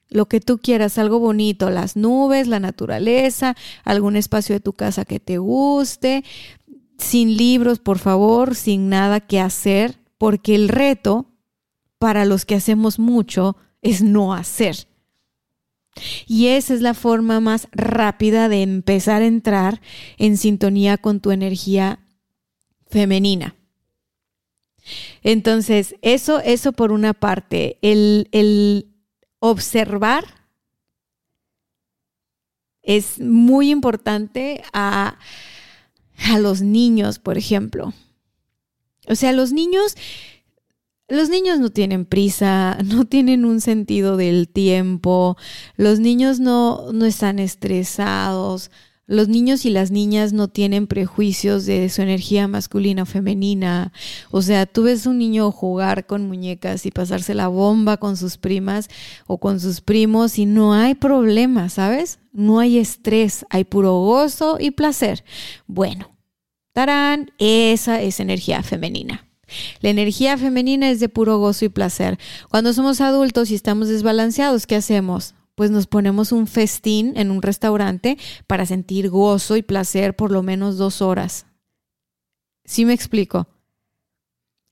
[0.08, 3.54] lo que tú quieras, algo bonito, las nubes, la naturaleza,
[3.84, 6.24] algún espacio de tu casa que te guste,
[6.98, 11.29] sin libros, por favor, sin nada que hacer, porque el reto
[12.00, 14.88] para los que hacemos mucho es no hacer.
[16.26, 19.82] Y esa es la forma más rápida de empezar a entrar
[20.16, 22.00] en sintonía con tu energía
[22.88, 23.54] femenina.
[25.22, 28.94] Entonces, eso, eso por una parte, el, el
[29.38, 30.24] observar
[32.82, 35.18] es muy importante a,
[36.30, 37.92] a, los niños, por ejemplo.
[39.06, 39.96] O sea, los niños,
[41.10, 45.36] los niños no tienen prisa, no tienen un sentido del tiempo,
[45.76, 48.70] los niños no, no están estresados,
[49.06, 53.92] los niños y las niñas no tienen prejuicios de su energía masculina o femenina.
[54.30, 58.38] O sea, tú ves un niño jugar con muñecas y pasarse la bomba con sus
[58.38, 58.88] primas
[59.26, 62.20] o con sus primos y no hay problema, ¿sabes?
[62.32, 65.24] No hay estrés, hay puro gozo y placer.
[65.66, 66.16] Bueno,
[66.72, 69.29] tarán, esa es energía femenina.
[69.80, 72.18] La energía femenina es de puro gozo y placer.
[72.48, 75.34] Cuando somos adultos y estamos desbalanceados, ¿qué hacemos?
[75.60, 80.42] pues nos ponemos un festín en un restaurante para sentir gozo y placer por lo
[80.42, 81.44] menos dos horas.
[82.64, 83.46] ¿Sí me explico?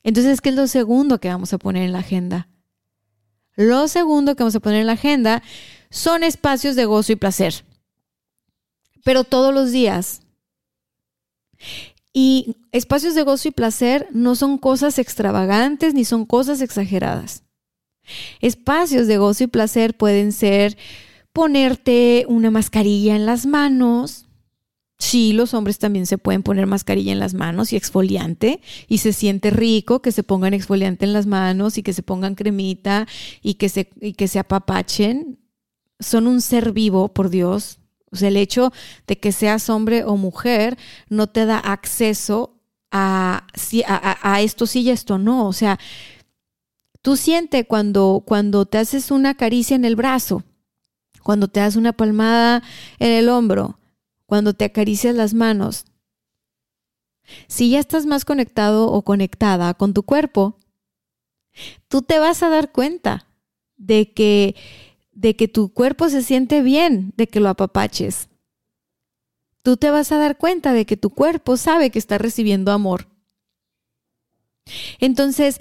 [0.02, 2.48] Entonces, ¿qué es lo segundo que vamos a poner en la agenda?
[3.54, 5.42] Lo segundo que vamos a poner en la agenda
[5.90, 7.66] son espacios de gozo y placer,
[9.04, 10.22] pero todos los días.
[12.20, 17.44] Y espacios de gozo y placer no son cosas extravagantes ni son cosas exageradas.
[18.40, 20.76] Espacios de gozo y placer pueden ser
[21.32, 24.26] ponerte una mascarilla en las manos.
[24.98, 29.12] Sí, los hombres también se pueden poner mascarilla en las manos y exfoliante y se
[29.12, 33.06] siente rico que se pongan exfoliante en las manos y que se pongan cremita
[33.44, 35.38] y que se, y que se apapachen.
[36.00, 37.77] Son un ser vivo, por Dios.
[38.10, 38.72] O sea, el hecho
[39.06, 42.54] de que seas hombre o mujer no te da acceso
[42.90, 43.46] a,
[43.86, 45.46] a, a esto sí y esto no.
[45.46, 45.78] O sea,
[47.08, 50.42] Tú sientes cuando, cuando te haces una caricia en el brazo,
[51.22, 52.62] cuando te das una palmada
[52.98, 53.78] en el hombro,
[54.26, 55.84] cuando te acaricias las manos.
[57.46, 60.58] Si ya estás más conectado o conectada con tu cuerpo,
[61.88, 63.26] tú te vas a dar cuenta
[63.76, 64.54] de que,
[65.18, 68.28] de que tu cuerpo se siente bien, de que lo apapaches.
[69.62, 73.08] Tú te vas a dar cuenta de que tu cuerpo sabe que está recibiendo amor.
[75.00, 75.60] Entonces,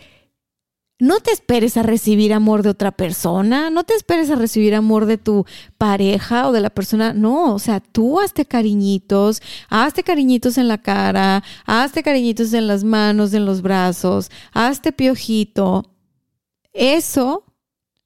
[1.00, 5.08] no te esperes a recibir amor de otra persona, no te esperes a recibir amor
[5.08, 5.46] de tu
[5.80, 10.78] pareja o de la persona, no, o sea, tú hazte cariñitos, hazte cariñitos en la
[10.78, 15.96] cara, hazte cariñitos en las manos, en los brazos, hazte piojito.
[16.74, 17.47] Eso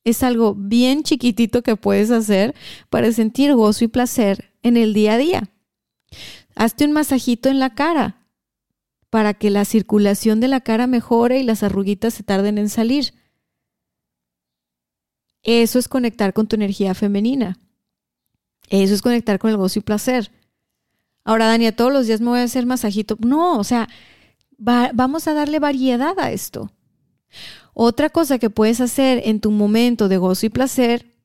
[0.04, 2.56] es algo bien chiquitito que puedes hacer
[2.90, 5.50] para sentir gozo y placer en el día a día.
[6.56, 8.28] hazte un masajito en la cara
[9.10, 13.14] para que la circulación de la cara mejore y las arruguitas se tarden en salir.
[15.44, 17.58] Eso es conectar con tu energía femenina.
[18.70, 20.32] Eso es conectar con el gozo y placer.
[21.24, 23.18] Ahora, Dania, todos los días me voy a hacer masajito.
[23.20, 23.90] No, o sea,
[24.58, 26.72] vamos a darle variedad a esto.
[27.73, 31.15] Otra cosa que puedes hacer en tu momento de gozo y placer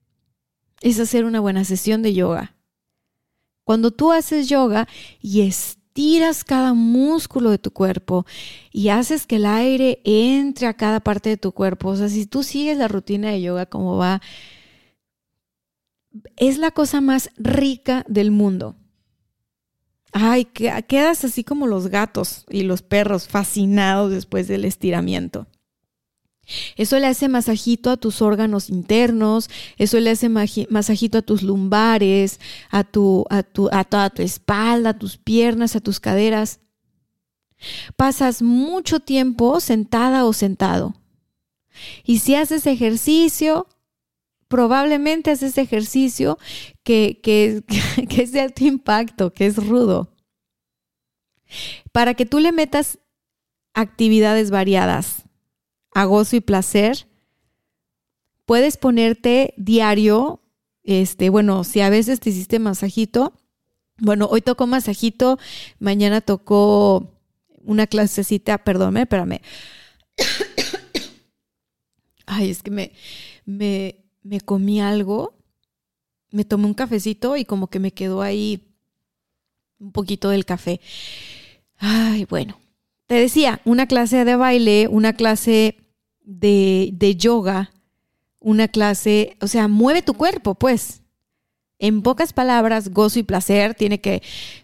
[0.80, 2.54] es hacer una buena sesión de yoga.
[3.64, 4.86] Cuando tú haces yoga
[5.20, 8.26] y estiras cada músculo de tu cuerpo
[8.70, 12.26] y haces que el aire entre a cada parte de tu cuerpo, o sea, si
[12.26, 14.20] tú sigues la rutina de yoga como va,
[16.36, 18.76] es la cosa más rica del mundo.
[20.12, 25.46] Ay, quedas así como los gatos y los perros fascinados después del estiramiento.
[26.76, 32.40] Eso le hace masajito a tus órganos internos, eso le hace masajito a tus lumbares,
[32.70, 36.60] a, tu, a, tu, a toda tu espalda, a tus piernas, a tus caderas.
[37.96, 40.94] Pasas mucho tiempo sentada o sentado.
[42.04, 43.66] Y si haces ejercicio,
[44.46, 46.38] probablemente haces ejercicio
[46.84, 47.64] que, que,
[48.08, 50.12] que es de alto impacto, que es rudo.
[51.90, 52.98] Para que tú le metas
[53.74, 55.25] actividades variadas
[55.96, 57.08] a gozo y placer,
[58.44, 60.42] puedes ponerte diario,
[60.82, 63.32] este, bueno, si a veces te hiciste masajito,
[63.96, 65.38] bueno, hoy tocó masajito,
[65.78, 67.14] mañana tocó
[67.62, 69.40] una clasecita, perdón, espérame.
[72.26, 72.92] Ay, es que me,
[73.46, 75.32] me, me comí algo,
[76.30, 78.68] me tomé un cafecito y como que me quedó ahí
[79.78, 80.78] un poquito del café.
[81.78, 82.60] Ay, bueno,
[83.06, 85.85] te decía, una clase de baile, una clase
[86.26, 87.70] de, yoga,
[88.40, 91.02] una clase, o sea, mueve tu cuerpo, pues.
[91.78, 94.22] En pocas palabras, gozo y placer tiene que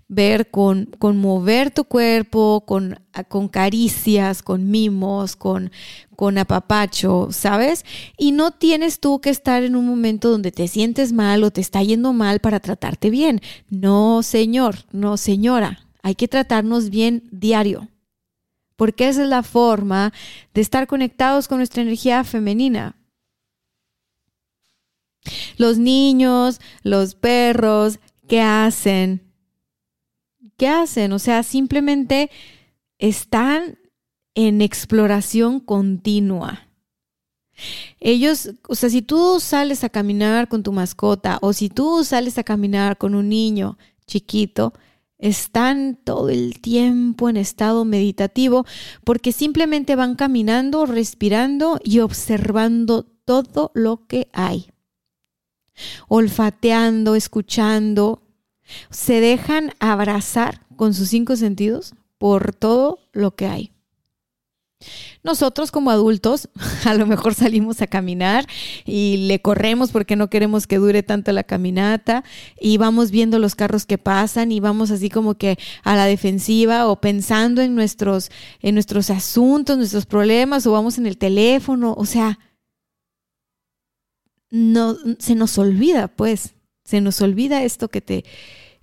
[0.08, 2.98] ver con, con mover tu cuerpo, con,
[3.28, 5.70] con caricias, con mimos, con,
[6.16, 7.84] con apapacho, ¿sabes?
[8.16, 11.60] Y no tienes tú que estar en un momento donde te sientes mal o te
[11.60, 13.42] está yendo mal para tratarte bien.
[13.68, 15.80] No, señor, no, señora.
[16.02, 17.88] Hay que tratarnos bien diario
[18.82, 20.12] porque esa es la forma
[20.54, 22.96] de estar conectados con nuestra energía femenina.
[25.56, 29.22] Los niños, los perros, ¿qué hacen?
[30.56, 31.12] ¿Qué hacen?
[31.12, 32.28] O sea, simplemente
[32.98, 33.78] están
[34.34, 36.66] en exploración continua.
[38.00, 42.36] Ellos, o sea, si tú sales a caminar con tu mascota o si tú sales
[42.36, 44.72] a caminar con un niño chiquito,
[45.22, 48.66] están todo el tiempo en estado meditativo
[49.04, 54.68] porque simplemente van caminando, respirando y observando todo lo que hay.
[56.08, 58.22] Olfateando, escuchando,
[58.90, 63.72] se dejan abrazar con sus cinco sentidos por todo lo que hay.
[65.24, 66.48] Nosotros como adultos
[66.84, 68.46] a lo mejor salimos a caminar
[68.84, 72.24] y le corremos porque no queremos que dure tanto la caminata
[72.60, 76.88] y vamos viendo los carros que pasan y vamos así como que a la defensiva
[76.88, 78.30] o pensando en nuestros,
[78.60, 82.40] en nuestros asuntos, nuestros problemas o vamos en el teléfono, o sea,
[84.50, 86.54] no, se nos olvida pues,
[86.84, 88.24] se nos olvida esto que te,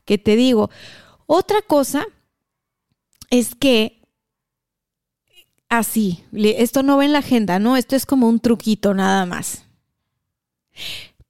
[0.05, 0.69] que te digo.
[1.27, 2.05] Otra cosa
[3.29, 3.98] es que
[5.69, 6.23] así.
[6.33, 7.77] Esto no va en la agenda, ¿no?
[7.77, 9.65] Esto es como un truquito nada más.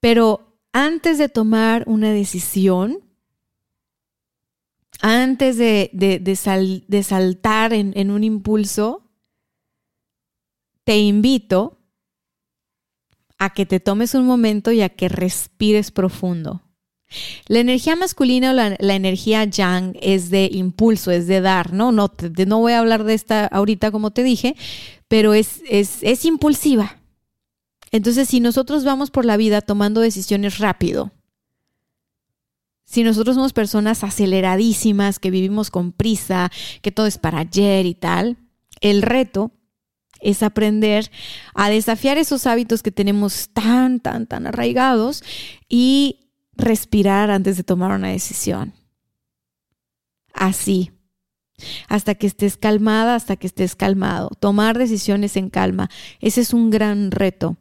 [0.00, 2.98] Pero antes de tomar una decisión,
[5.00, 9.10] antes de, de, saltar en, en un impulso,
[10.84, 11.78] te invito
[13.38, 16.62] a que te tomes un momento y a que respires profundo.
[17.48, 21.92] La energía masculina o la, energía yang es de impulso, es de dar, ¿no?
[21.92, 22.12] No,
[22.46, 24.56] no voy a hablar de esta ahorita como te dije,
[25.08, 26.98] pero es, es, es impulsiva.
[27.90, 31.10] Entonces, si nosotros vamos por la vida tomando decisiones rápido,
[32.84, 36.50] si nosotros somos personas aceleradísimas, que vivimos con prisa,
[36.82, 38.36] que todo es para ayer y tal,
[38.80, 39.52] el reto
[40.20, 41.10] es aprender
[41.54, 45.22] a desafiar esos hábitos que tenemos tan, tan, tan arraigados
[45.68, 46.29] y
[46.60, 48.74] respirar antes de tomar una decisión.
[50.32, 50.92] Así.
[51.88, 54.30] Hasta que estés calmada, hasta que estés calmado.
[54.40, 55.90] Tomar decisiones en calma.
[56.20, 57.56] Ese es un gran reto.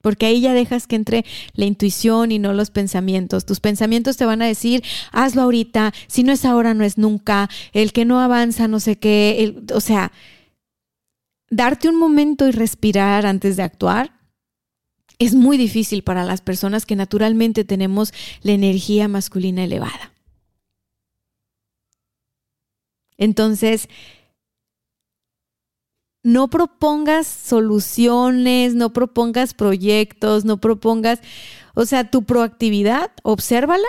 [0.00, 3.46] Porque ahí ya dejas que entre la intuición y no los pensamientos.
[3.46, 7.48] Tus pensamientos te van a decir, hazlo ahorita, si no es ahora, no es nunca,
[7.72, 9.56] el que no avanza, no sé qué.
[9.72, 10.12] o sea,
[11.48, 14.23] darte un momento y respirar antes de actuar
[15.18, 18.12] es muy difícil para las personas que naturalmente tenemos
[18.42, 20.12] la energía masculina elevada.
[23.16, 23.88] Entonces,
[26.24, 31.20] no propongas soluciones, no propongas proyectos, no propongas,
[31.74, 33.86] o sea, tu proactividad, obsérvala,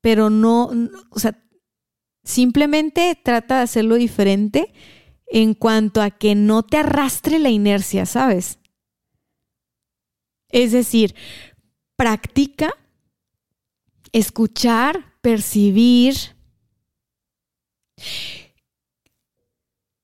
[0.00, 0.70] pero no,
[1.10, 1.36] o sea,
[2.22, 4.72] simplemente trata de hacerlo diferente
[5.26, 8.59] en cuanto a que no te arrastre la inercia, ¿sabes?
[10.50, 11.14] Es decir,
[11.96, 12.74] practica
[14.12, 16.14] escuchar, percibir,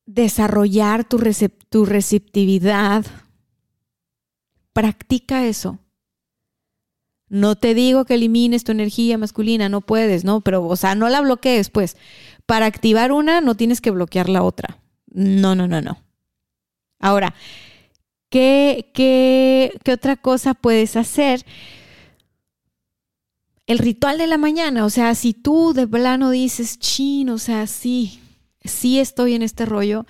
[0.07, 1.21] desarrollar tu,
[1.69, 3.05] tu receptividad.
[4.73, 5.79] Practica eso.
[7.29, 10.43] No te digo que elimines tu energía masculina, no puedes, ¿no?
[10.43, 11.97] Pero, o sea, no la bloquees, pues.
[12.47, 14.79] Para activar una, no tienes que bloquear la otra.
[15.07, 15.99] No, no, no, no.
[17.01, 17.35] Ahora,
[18.31, 21.45] ¿qué, qué, qué otra cosa puedes hacer?
[23.67, 27.67] El ritual de la mañana, o sea, si tú de plano dices, chin, o sea,
[27.67, 28.21] sí,
[28.65, 30.07] sí estoy en este rollo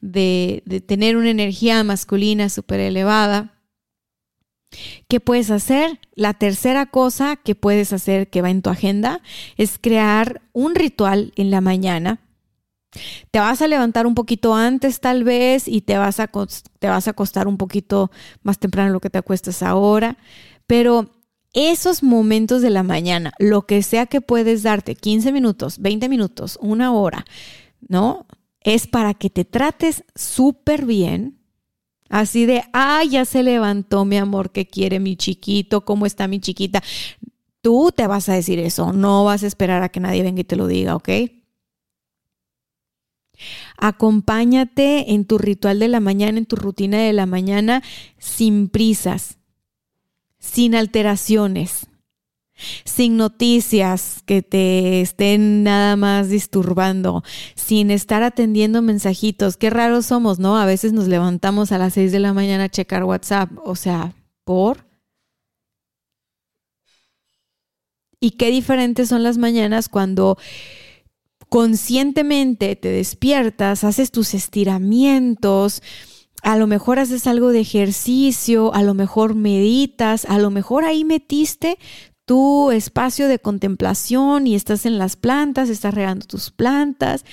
[0.00, 3.60] de, de tener una energía masculina súper elevada,
[5.08, 5.98] ¿Qué puedes hacer?
[6.14, 9.20] La tercera cosa que puedes hacer que va en tu agenda
[9.56, 12.20] es crear un ritual en la mañana.
[13.30, 16.28] Te vas a levantar un poquito antes tal vez y te vas a,
[16.78, 18.10] te vas a acostar un poquito
[18.42, 20.18] más temprano lo que te acuestas ahora,
[20.66, 21.10] pero
[21.52, 26.58] esos momentos de la mañana, lo que sea que puedes darte, 15 minutos, 20 minutos,
[26.60, 27.24] una hora,
[27.88, 28.26] ¿no?
[28.60, 31.40] Es para que te trates súper bien,
[32.10, 36.40] Así de, ah, ya se levantó mi amor que quiere mi chiquito, ¿cómo está mi
[36.40, 36.82] chiquita?
[37.62, 40.44] Tú te vas a decir eso, no vas a esperar a que nadie venga y
[40.44, 41.08] te lo diga, ¿ok?
[43.76, 47.82] Acompáñate en tu ritual de la mañana, en tu rutina de la mañana,
[48.18, 49.38] sin prisas,
[50.38, 51.86] sin alteraciones
[52.84, 57.22] sin noticias que te estén nada más disturbando,
[57.54, 59.56] sin estar atendiendo mensajitos.
[59.56, 60.58] Qué raros somos, ¿no?
[60.58, 64.14] A veces nos levantamos a las 6 de la mañana a checar WhatsApp, o sea,
[64.44, 64.86] ¿por?
[68.20, 70.36] Y qué diferentes son las mañanas cuando
[71.50, 75.82] conscientemente te despiertas, haces tus estiramientos,
[76.42, 81.04] a lo mejor haces algo de ejercicio, a lo mejor meditas, a lo mejor ahí
[81.04, 81.76] metiste
[82.24, 87.24] tu espacio de contemplación y estás en las plantas, estás regando tus plantas,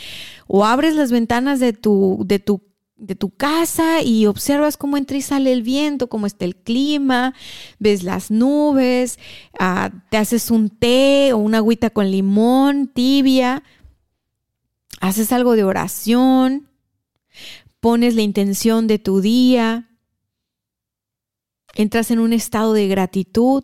[0.47, 2.63] o abres las ventanas de tu, de tu,
[2.95, 7.35] de tu casa y observas cómo entra y sale el viento, cómo está el clima,
[7.77, 9.19] ves las nubes,
[9.59, 13.61] ah, te haces un té o una agüita con limón tibia,
[14.99, 16.69] haces algo de oración,
[17.79, 19.89] pones la intención de tu día,
[21.75, 23.63] entras en un estado de gratitud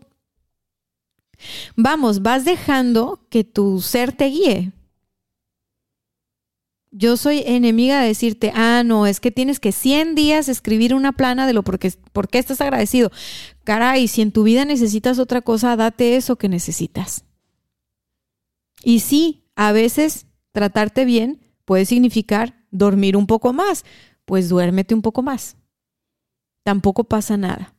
[1.76, 4.72] Vamos, vas dejando que tu ser te guíe.
[6.92, 11.12] Yo soy enemiga de decirte, ah, no, es que tienes que 100 días escribir una
[11.12, 13.12] plana de lo porque, porque estás agradecido.
[13.64, 17.26] Caray, si en tu vida necesitas otra cosa, date eso que necesitas.
[18.84, 23.84] Y sí, a veces tratarte bien puede significar dormir un poco más,
[24.24, 25.58] pues duérmete un poco más.
[26.64, 27.76] Tampoco pasa nada.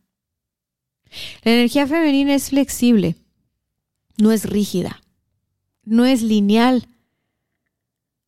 [1.42, 3.16] La energía femenina es flexible
[4.16, 5.02] no es rígida,
[5.84, 6.88] no es lineal.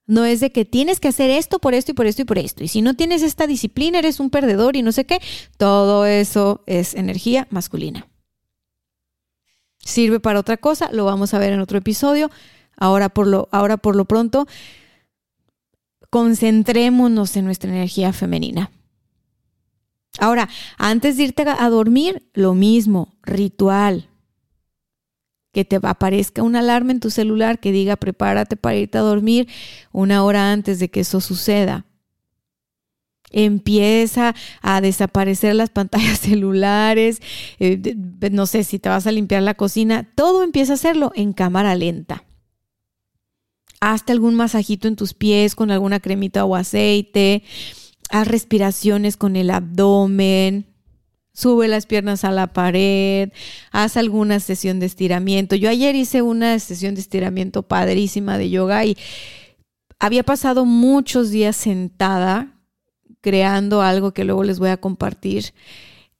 [0.08, 2.38] No es de que tienes que hacer esto por esto y por esto y por
[2.38, 2.62] esto.
[2.62, 5.20] Y si no tienes esta disciplina, eres un perdedor y no sé qué.
[5.56, 8.06] Todo eso es energía masculina.
[9.78, 12.30] Sirve para otra cosa, lo vamos a ver en otro episodio.
[12.76, 14.46] Ahora por lo, ahora por lo pronto,
[16.10, 18.70] concentrémonos en nuestra energía femenina.
[20.18, 20.48] Ahora,
[20.78, 24.08] antes de irte a dormir, lo mismo, ritual
[25.56, 29.48] que te aparezca una alarma en tu celular que diga prepárate para irte a dormir
[29.90, 31.86] una hora antes de que eso suceda.
[33.30, 37.22] Empieza a desaparecer las pantallas celulares,
[37.58, 37.94] eh,
[38.30, 41.74] no sé si te vas a limpiar la cocina, todo empieza a hacerlo en cámara
[41.74, 42.25] lenta.
[43.80, 47.42] Hazte algún masajito en tus pies con alguna cremita o aceite,
[48.10, 50.66] haz respiraciones con el abdomen,
[51.32, 53.30] sube las piernas a la pared,
[53.70, 55.54] haz alguna sesión de estiramiento.
[55.54, 58.96] Yo ayer hice una sesión de estiramiento padrísima de yoga y
[59.98, 62.54] había pasado muchos días sentada
[63.20, 65.52] creando algo que luego les voy a compartir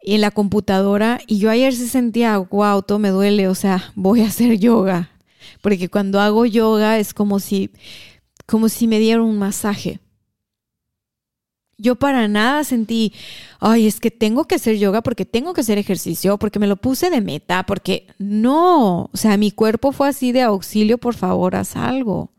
[0.01, 4.23] en la computadora y yo ayer se sentía, wow, todo me duele, o sea, voy
[4.23, 5.11] a hacer yoga,
[5.63, 7.71] porque cuando hago yoga es como si
[8.47, 10.01] como si me dieran un masaje.
[11.79, 13.13] Yo para nada sentí,
[13.61, 16.77] ay, es que tengo que hacer yoga porque tengo que hacer ejercicio, porque me lo
[16.77, 21.55] puse de meta, porque no, o sea, mi cuerpo fue así de auxilio, por favor,
[21.55, 22.33] haz algo.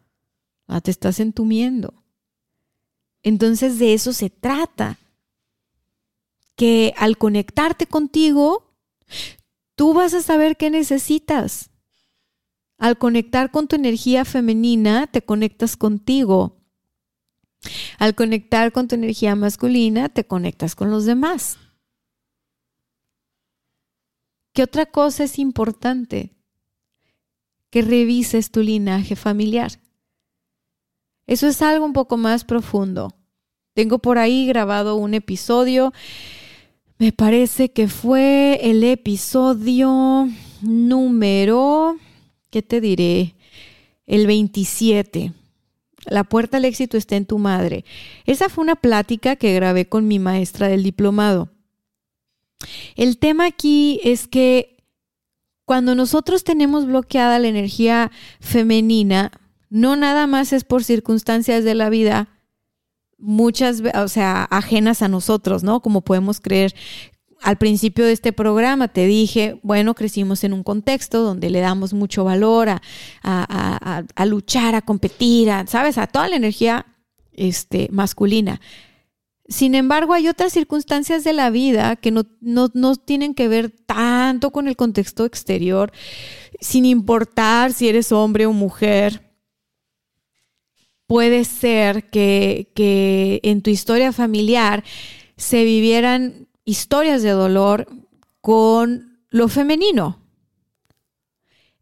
[0.67, 2.03] Ah, te estás entumiendo.
[3.21, 4.97] Entonces de eso se trata.
[6.55, 8.73] Que al conectarte contigo,
[9.75, 11.69] tú vas a saber qué necesitas.
[12.77, 16.57] Al conectar con tu energía femenina, te conectas contigo.
[17.97, 21.57] Al conectar con tu energía masculina, te conectas con los demás.
[24.53, 26.35] ¿Qué otra cosa es importante?
[27.69, 29.71] Que revises tu linaje familiar.
[31.25, 33.13] Eso es algo un poco más profundo.
[33.73, 35.93] Tengo por ahí grabado un episodio,
[36.97, 40.27] me parece que fue el episodio
[40.61, 41.97] número,
[42.49, 43.35] ¿qué te diré?
[44.05, 45.33] El 27.
[46.05, 47.83] La puerta al éxito está en tu madre.
[48.25, 51.49] Esa fue una plática que grabé con mi maestra del diplomado.
[52.95, 54.77] El tema aquí es que
[55.65, 59.31] cuando nosotros tenemos bloqueada la energía femenina,
[59.69, 62.29] no nada más es por circunstancias de la vida,
[63.17, 65.81] muchas, o sea, ajenas a nosotros, ¿no?
[65.81, 66.73] Como podemos creer.
[67.41, 71.93] Al principio de este programa te dije, bueno, crecimos en un contexto donde le damos
[71.93, 72.69] mucho valor
[73.23, 75.97] a, luchar, a competir, ¿sabes?
[75.97, 76.85] A toda la energía
[77.33, 78.59] este, masculina.
[79.49, 84.51] Sin embargo, hay otras circunstancias de la vida que no, no, tienen que ver tanto
[84.51, 85.93] con el contexto exterior,
[86.59, 89.31] sin importar si eres hombre o mujer.
[91.05, 94.83] Puede ser que, que en tu historia familiar
[95.37, 97.87] se vivieran historias de dolor
[98.41, 100.21] con lo femenino.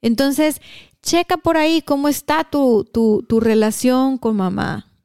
[0.02, 0.62] Entonces,
[1.02, 4.96] checa por ahí cómo está tu, tu, tu relación con mamá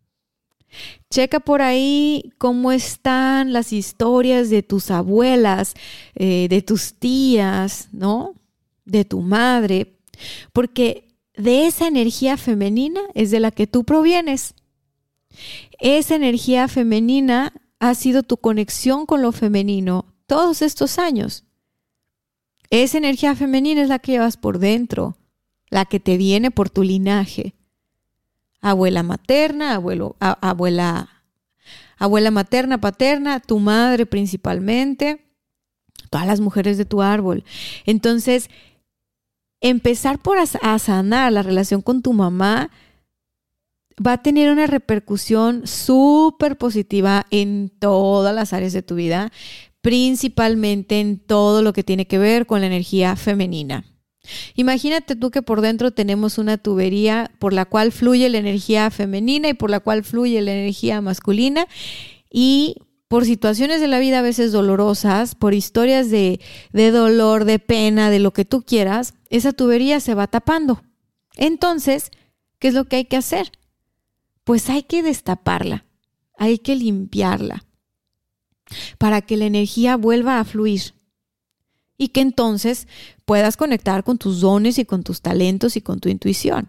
[1.11, 5.74] Checa por ahí cómo están las historias de tus abuelas,
[6.14, 8.35] eh, de tus tías, ¿no?
[8.85, 9.99] De tu madre,
[10.53, 14.55] porque de esa energía femenina es de la que tú provienes.
[15.81, 21.45] Esa energía femenina ha sido tu conexión con lo femenino todos estos años.
[22.70, 25.16] Esa energía femenina es la que llevas por dentro,
[25.70, 27.55] la que te viene por tu linaje
[28.61, 31.09] abuela materna, abuelo, abuela,
[31.99, 35.24] abuela materna, paterna, tu madre principalmente,
[36.11, 37.45] todas las mujeres de tu árbol.
[37.87, 38.51] Entonces,
[39.61, 42.70] empezar por sanar la relación con tu mamá
[44.05, 49.30] va a tener una repercusión súper positiva en todas las áreas de tu vida,
[49.82, 53.84] principalmente en todo lo que tiene que ver con la energía femenina.
[54.55, 59.48] Imagínate tú que por dentro tenemos una tubería por la cual fluye la energía femenina
[59.48, 61.66] y por la cual fluye la energía masculina
[62.30, 62.76] y
[63.09, 66.40] por situaciones de la vida a veces dolorosas, por historias de,
[66.72, 70.82] de dolor, de pena, de lo que tú quieras, esa tubería se va tapando.
[71.36, 72.11] Entonces,
[72.61, 73.51] ¿qué es lo que hay que hacer?
[74.51, 75.86] Pues hay que destaparla,
[76.36, 77.64] hay que limpiarla
[78.98, 80.94] para que la energía vuelva a fluir
[81.96, 82.88] y que entonces
[83.24, 86.68] puedas conectar con tus dones y con tus talentos y con tu intuición.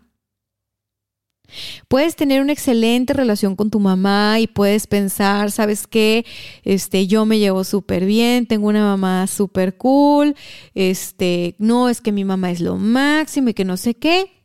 [1.88, 6.23] Puedes tener una excelente relación con tu mamá y puedes pensar, ¿sabes qué?
[6.61, 10.36] Este, yo me llevo súper bien, tengo una mamá súper cool,
[10.75, 14.40] este, no, es que mi mamá es lo máximo y que no sé qué.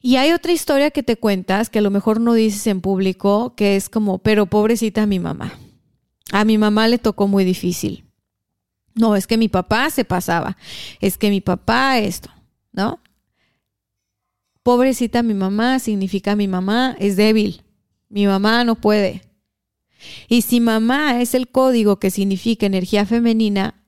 [0.00, 3.54] Y hay otra historia que te cuentas que a lo mejor no dices en público,
[3.56, 5.58] que es como, pero pobrecita mi mamá.
[6.30, 8.04] A mi mamá le tocó muy difícil.
[8.94, 10.56] No, es que mi papá se pasaba,
[11.00, 12.30] es que mi papá esto,
[12.72, 13.00] ¿no?
[14.62, 17.62] Pobrecita mi mamá significa mi mamá es débil,
[18.08, 19.22] mi mamá no puede.
[20.28, 23.82] Y si mamá es el código que significa energía femenina,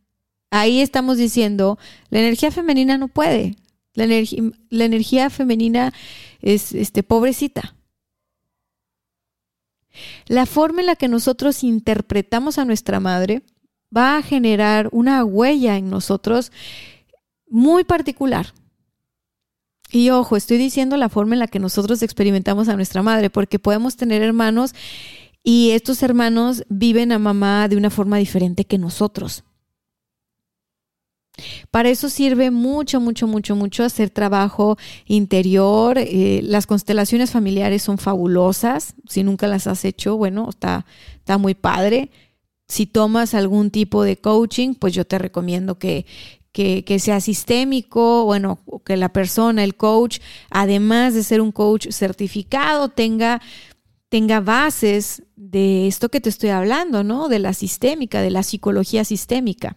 [0.50, 3.56] ahí estamos diciendo, la energía femenina no puede,
[3.94, 5.92] la, la energía femenina
[6.40, 7.74] es este, pobrecita.
[10.26, 13.42] La forma en la que nosotros interpretamos a nuestra madre
[13.94, 16.52] va a generar una huella en nosotros
[17.48, 18.54] muy particular.
[19.90, 23.58] Y ojo, estoy diciendo la forma en la que nosotros experimentamos a nuestra madre, porque
[23.58, 24.72] podemos tener hermanos
[25.42, 29.42] y estos hermanos viven a mamá de una forma diferente que nosotros.
[31.70, 34.76] Para eso sirve mucho, mucho, mucho, mucho hacer trabajo
[35.06, 35.98] interior.
[35.98, 38.94] Eh, las constelaciones familiares son fabulosas.
[39.08, 40.86] Si nunca las has hecho, bueno, está,
[41.18, 42.10] está muy padre
[42.70, 46.06] si tomas algún tipo de coaching, pues yo te recomiendo que,
[46.52, 50.20] que, sea sistémico, bueno, que la persona, el coach,
[50.50, 53.40] además de ser un coach certificado, tenga,
[54.08, 57.28] tenga bases de esto que te estoy hablando, ¿no?
[57.28, 59.76] De la sistémica, de la psicología sistémica.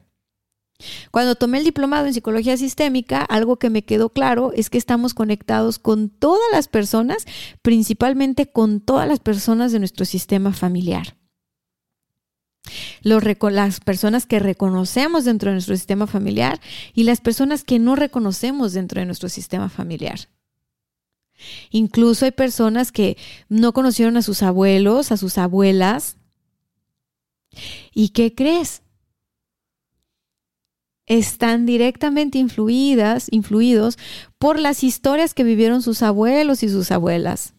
[1.12, 5.14] Cuando tomé el diplomado en psicología sistémica, algo que me quedó claro es que estamos
[5.14, 7.26] conectados con todas las personas,
[7.62, 11.16] principalmente con todas las personas de nuestro sistema familiar.
[13.04, 16.62] las personas que reconocemos dentro de nuestro sistema familiar
[16.94, 20.30] y las personas que no reconocemos dentro de nuestro sistema familiar.
[21.72, 23.18] Incluso hay personas que
[23.50, 26.18] no conocieron a sus abuelos, a sus abuelas.
[27.94, 28.83] ¿Y qué crees?
[31.06, 33.98] Están directamente influidas, influidos
[34.38, 37.54] por las historias que vivieron sus abuelos y sus abuelas.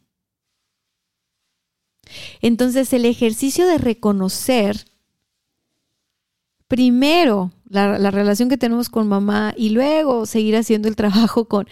[2.41, 4.85] Entonces el ejercicio de reconocer
[6.69, 11.67] primero la, relación que tenemos con mamá y luego seguir haciendo el trabajo con,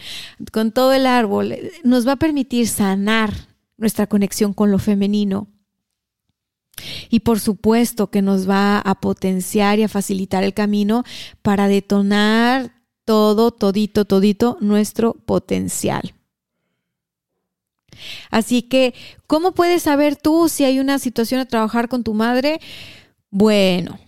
[0.51, 3.33] con todo el árbol, nos va a permitir sanar
[3.77, 5.47] nuestra conexión con lo femenino.
[7.09, 11.03] Y por supuesto que nos va a potenciar y a facilitar el camino
[11.41, 12.71] para detonar
[13.05, 16.13] todo, todito, todito nuestro potencial.
[18.31, 18.93] Así que,
[19.27, 22.59] ¿cómo puedes saber tú si hay una situación a trabajar con tu madre?
[23.29, 23.99] Bueno,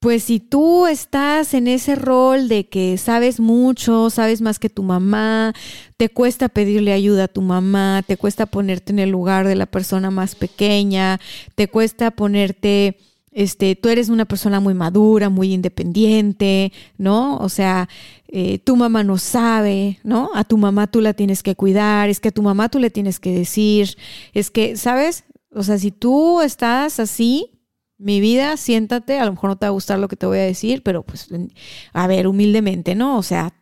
[0.00, 4.82] pues si tú estás en ese rol de que sabes mucho, sabes más que tu
[4.82, 5.52] mamá,
[5.98, 9.66] te cuesta pedirle ayuda a tu mamá, te cuesta ponerte en el lugar de la
[9.66, 11.20] persona más pequeña,
[11.54, 12.96] te cuesta ponerte,
[13.30, 17.36] este, tú eres una persona muy madura, muy independiente, ¿no?
[17.36, 17.86] O sea,
[18.28, 20.30] eh, tu mamá no sabe, ¿no?
[20.34, 22.88] A tu mamá tú la tienes que cuidar, es que a tu mamá tú le
[22.88, 23.98] tienes que decir,
[24.32, 25.24] es que, ¿sabes?
[25.52, 27.59] O sea, si tú estás así,
[28.00, 30.38] mi vida, siéntate, a lo mejor no te va a gustar lo que te voy
[30.38, 31.28] a decir, pero pues,
[31.92, 33.18] a ver, humildemente, ¿no?
[33.18, 33.52] O sea,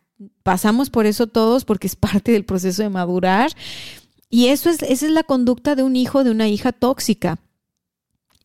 [0.43, 3.51] pasamos por eso todos porque es parte del proceso de madurar.
[4.29, 7.39] Y eso es, esa es la conducta de un hijo, de una hija tóxica.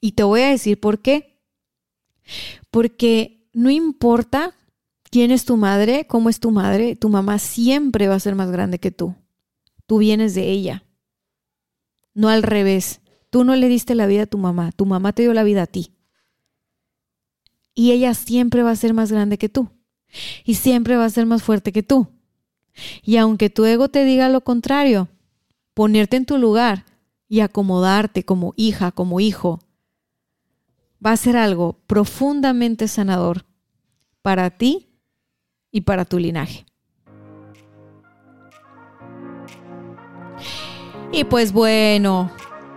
[0.00, 1.38] Y te voy a decir por qué.
[2.70, 4.54] Porque no importa
[5.10, 8.50] quién es tu madre, cómo es tu madre, tu mamá siempre va a ser más
[8.50, 9.14] grande que tú.
[9.86, 10.84] Tú vienes de ella.
[12.14, 13.00] No al revés.
[13.34, 15.62] Tú no le diste la vida a tu mamá, tu mamá te dio la vida
[15.62, 15.90] a ti.
[17.74, 19.70] Y ella siempre va a ser más grande que tú.
[20.44, 22.06] Y siempre va a ser más fuerte que tú.
[23.02, 25.08] Y aunque tu ego te diga lo contrario,
[25.74, 26.84] ponerte en tu lugar
[27.28, 29.58] y acomodarte como hija, como hijo,
[31.04, 33.46] va a ser algo profundamente sanador
[34.22, 34.90] para ti
[35.72, 36.66] y para tu linaje.
[41.10, 42.30] Y pues bueno,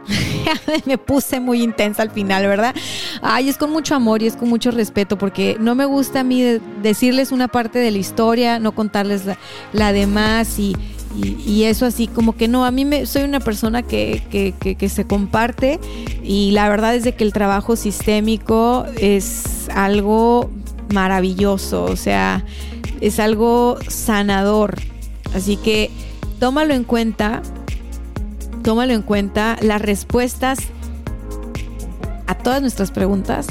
[0.86, 2.76] me puse muy intensa al final, ¿verdad?
[3.22, 6.24] Ay, es con mucho amor y es con mucho respeto porque no me gusta a
[6.24, 6.42] mí
[6.82, 9.24] decirles una parte de la historia, no contarles
[9.74, 10.76] la, demás y,
[11.64, 15.80] eso así como que no, a mí me, soy una persona que, que, se comparte
[16.24, 20.52] y la verdad es de que el trabajo sistémico es algo
[20.94, 22.46] maravilloso, o sea,
[23.02, 24.76] es algo sanador.
[25.34, 25.90] Así que
[26.40, 27.42] tómalo en cuenta,
[28.68, 30.60] tómalo en cuenta, las respuestas
[32.26, 33.48] a todas nuestras preguntas,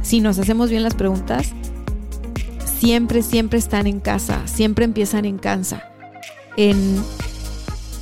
[0.00, 1.52] si nos hacemos bien las preguntas,
[2.64, 5.86] siempre, siempre están en casa, siempre empiezan en casa,
[6.56, 6.96] en,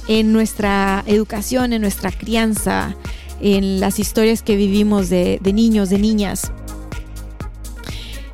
[0.06, 2.94] en nuestra educación, en nuestra crianza,
[3.40, 6.52] en las historias que vivimos de, de niños, de niñas.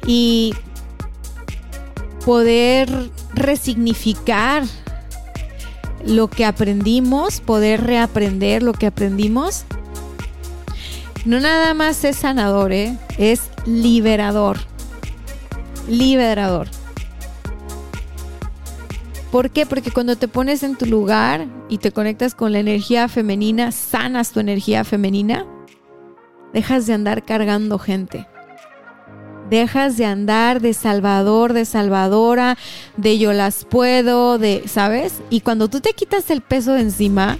[0.07, 0.53] Y
[2.27, 2.91] poder
[3.33, 4.65] resignificar
[6.05, 9.65] lo que aprendimos, poder reaprender lo que aprendimos,
[11.25, 12.97] no nada más es sanador, ¿eh?
[13.19, 14.59] es liberador.
[15.89, 16.69] Liberador.
[19.31, 19.67] ¿Por qué?
[19.67, 24.33] Porque cuando te pones en tu lugar y te conectas con la energía femenina, sanas
[24.33, 25.45] tu energía femenina,
[26.55, 28.27] dejas de andar cargando gente.
[29.51, 32.59] Dejas de andar de salvador, de salvadora,
[32.97, 35.15] de yo las puedo, de, ¿sabes?
[35.31, 37.39] Y cuando tú te quitas el peso de encima,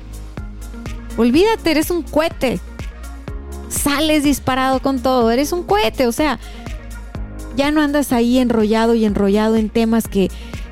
[1.19, 2.61] olvídate, eres un cohete.
[3.69, 6.39] Sales disparado con todo, eres un cohete, o sea,
[7.57, 10.31] ya no andas ahí enrollado y enrollado en temas que,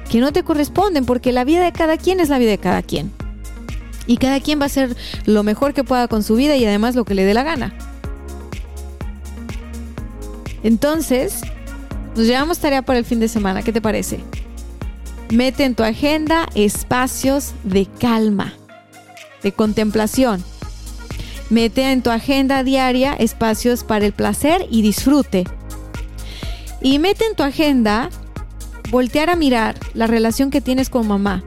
[0.09, 2.83] que no te corresponden, porque la vida de cada quien es la vida de cada
[2.83, 3.13] quien.
[4.07, 6.95] Y cada quien va a hacer lo mejor que pueda con su vida y además
[6.95, 7.75] lo que le dé la gana.
[10.63, 11.41] Entonces,
[12.17, 13.63] nos llevamos tarea para el fin de semana.
[13.63, 14.21] ¿Qué te parece?
[15.31, 18.55] Mete en tu agenda espacios de calma,
[19.43, 20.43] de contemplación.
[21.51, 25.45] Mete en tu agenda diaria espacios para el placer y disfrute.
[26.81, 28.11] Y mete en tu agenda
[28.91, 31.43] voltear a mirar la relación que tienes con mamá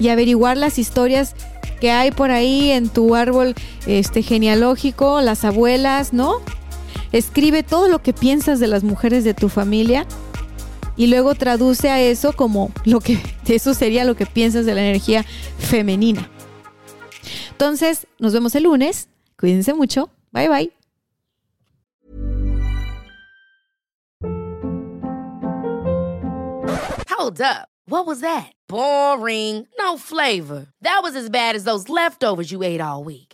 [0.00, 1.34] y averiguar las historias
[1.80, 3.54] que hay por ahí en tu árbol
[3.86, 6.40] este genealógico, las abuelas, ¿no?
[7.14, 10.04] Escribe todo lo que piensas de las mujeres de tu familia
[10.96, 14.80] y luego traduce a eso como lo que eso sería lo que piensas de la
[14.80, 15.24] energía
[15.58, 16.28] femenina.
[17.52, 19.08] Entonces, nos vemos el lunes.
[19.38, 20.10] Cuídense mucho.
[20.32, 20.72] Bye bye.
[27.16, 27.68] Hold up.
[27.86, 28.50] What was that?
[28.66, 29.68] Boring.
[29.78, 30.66] No flavor.
[30.82, 33.33] That was as bad as those leftovers you ate all week.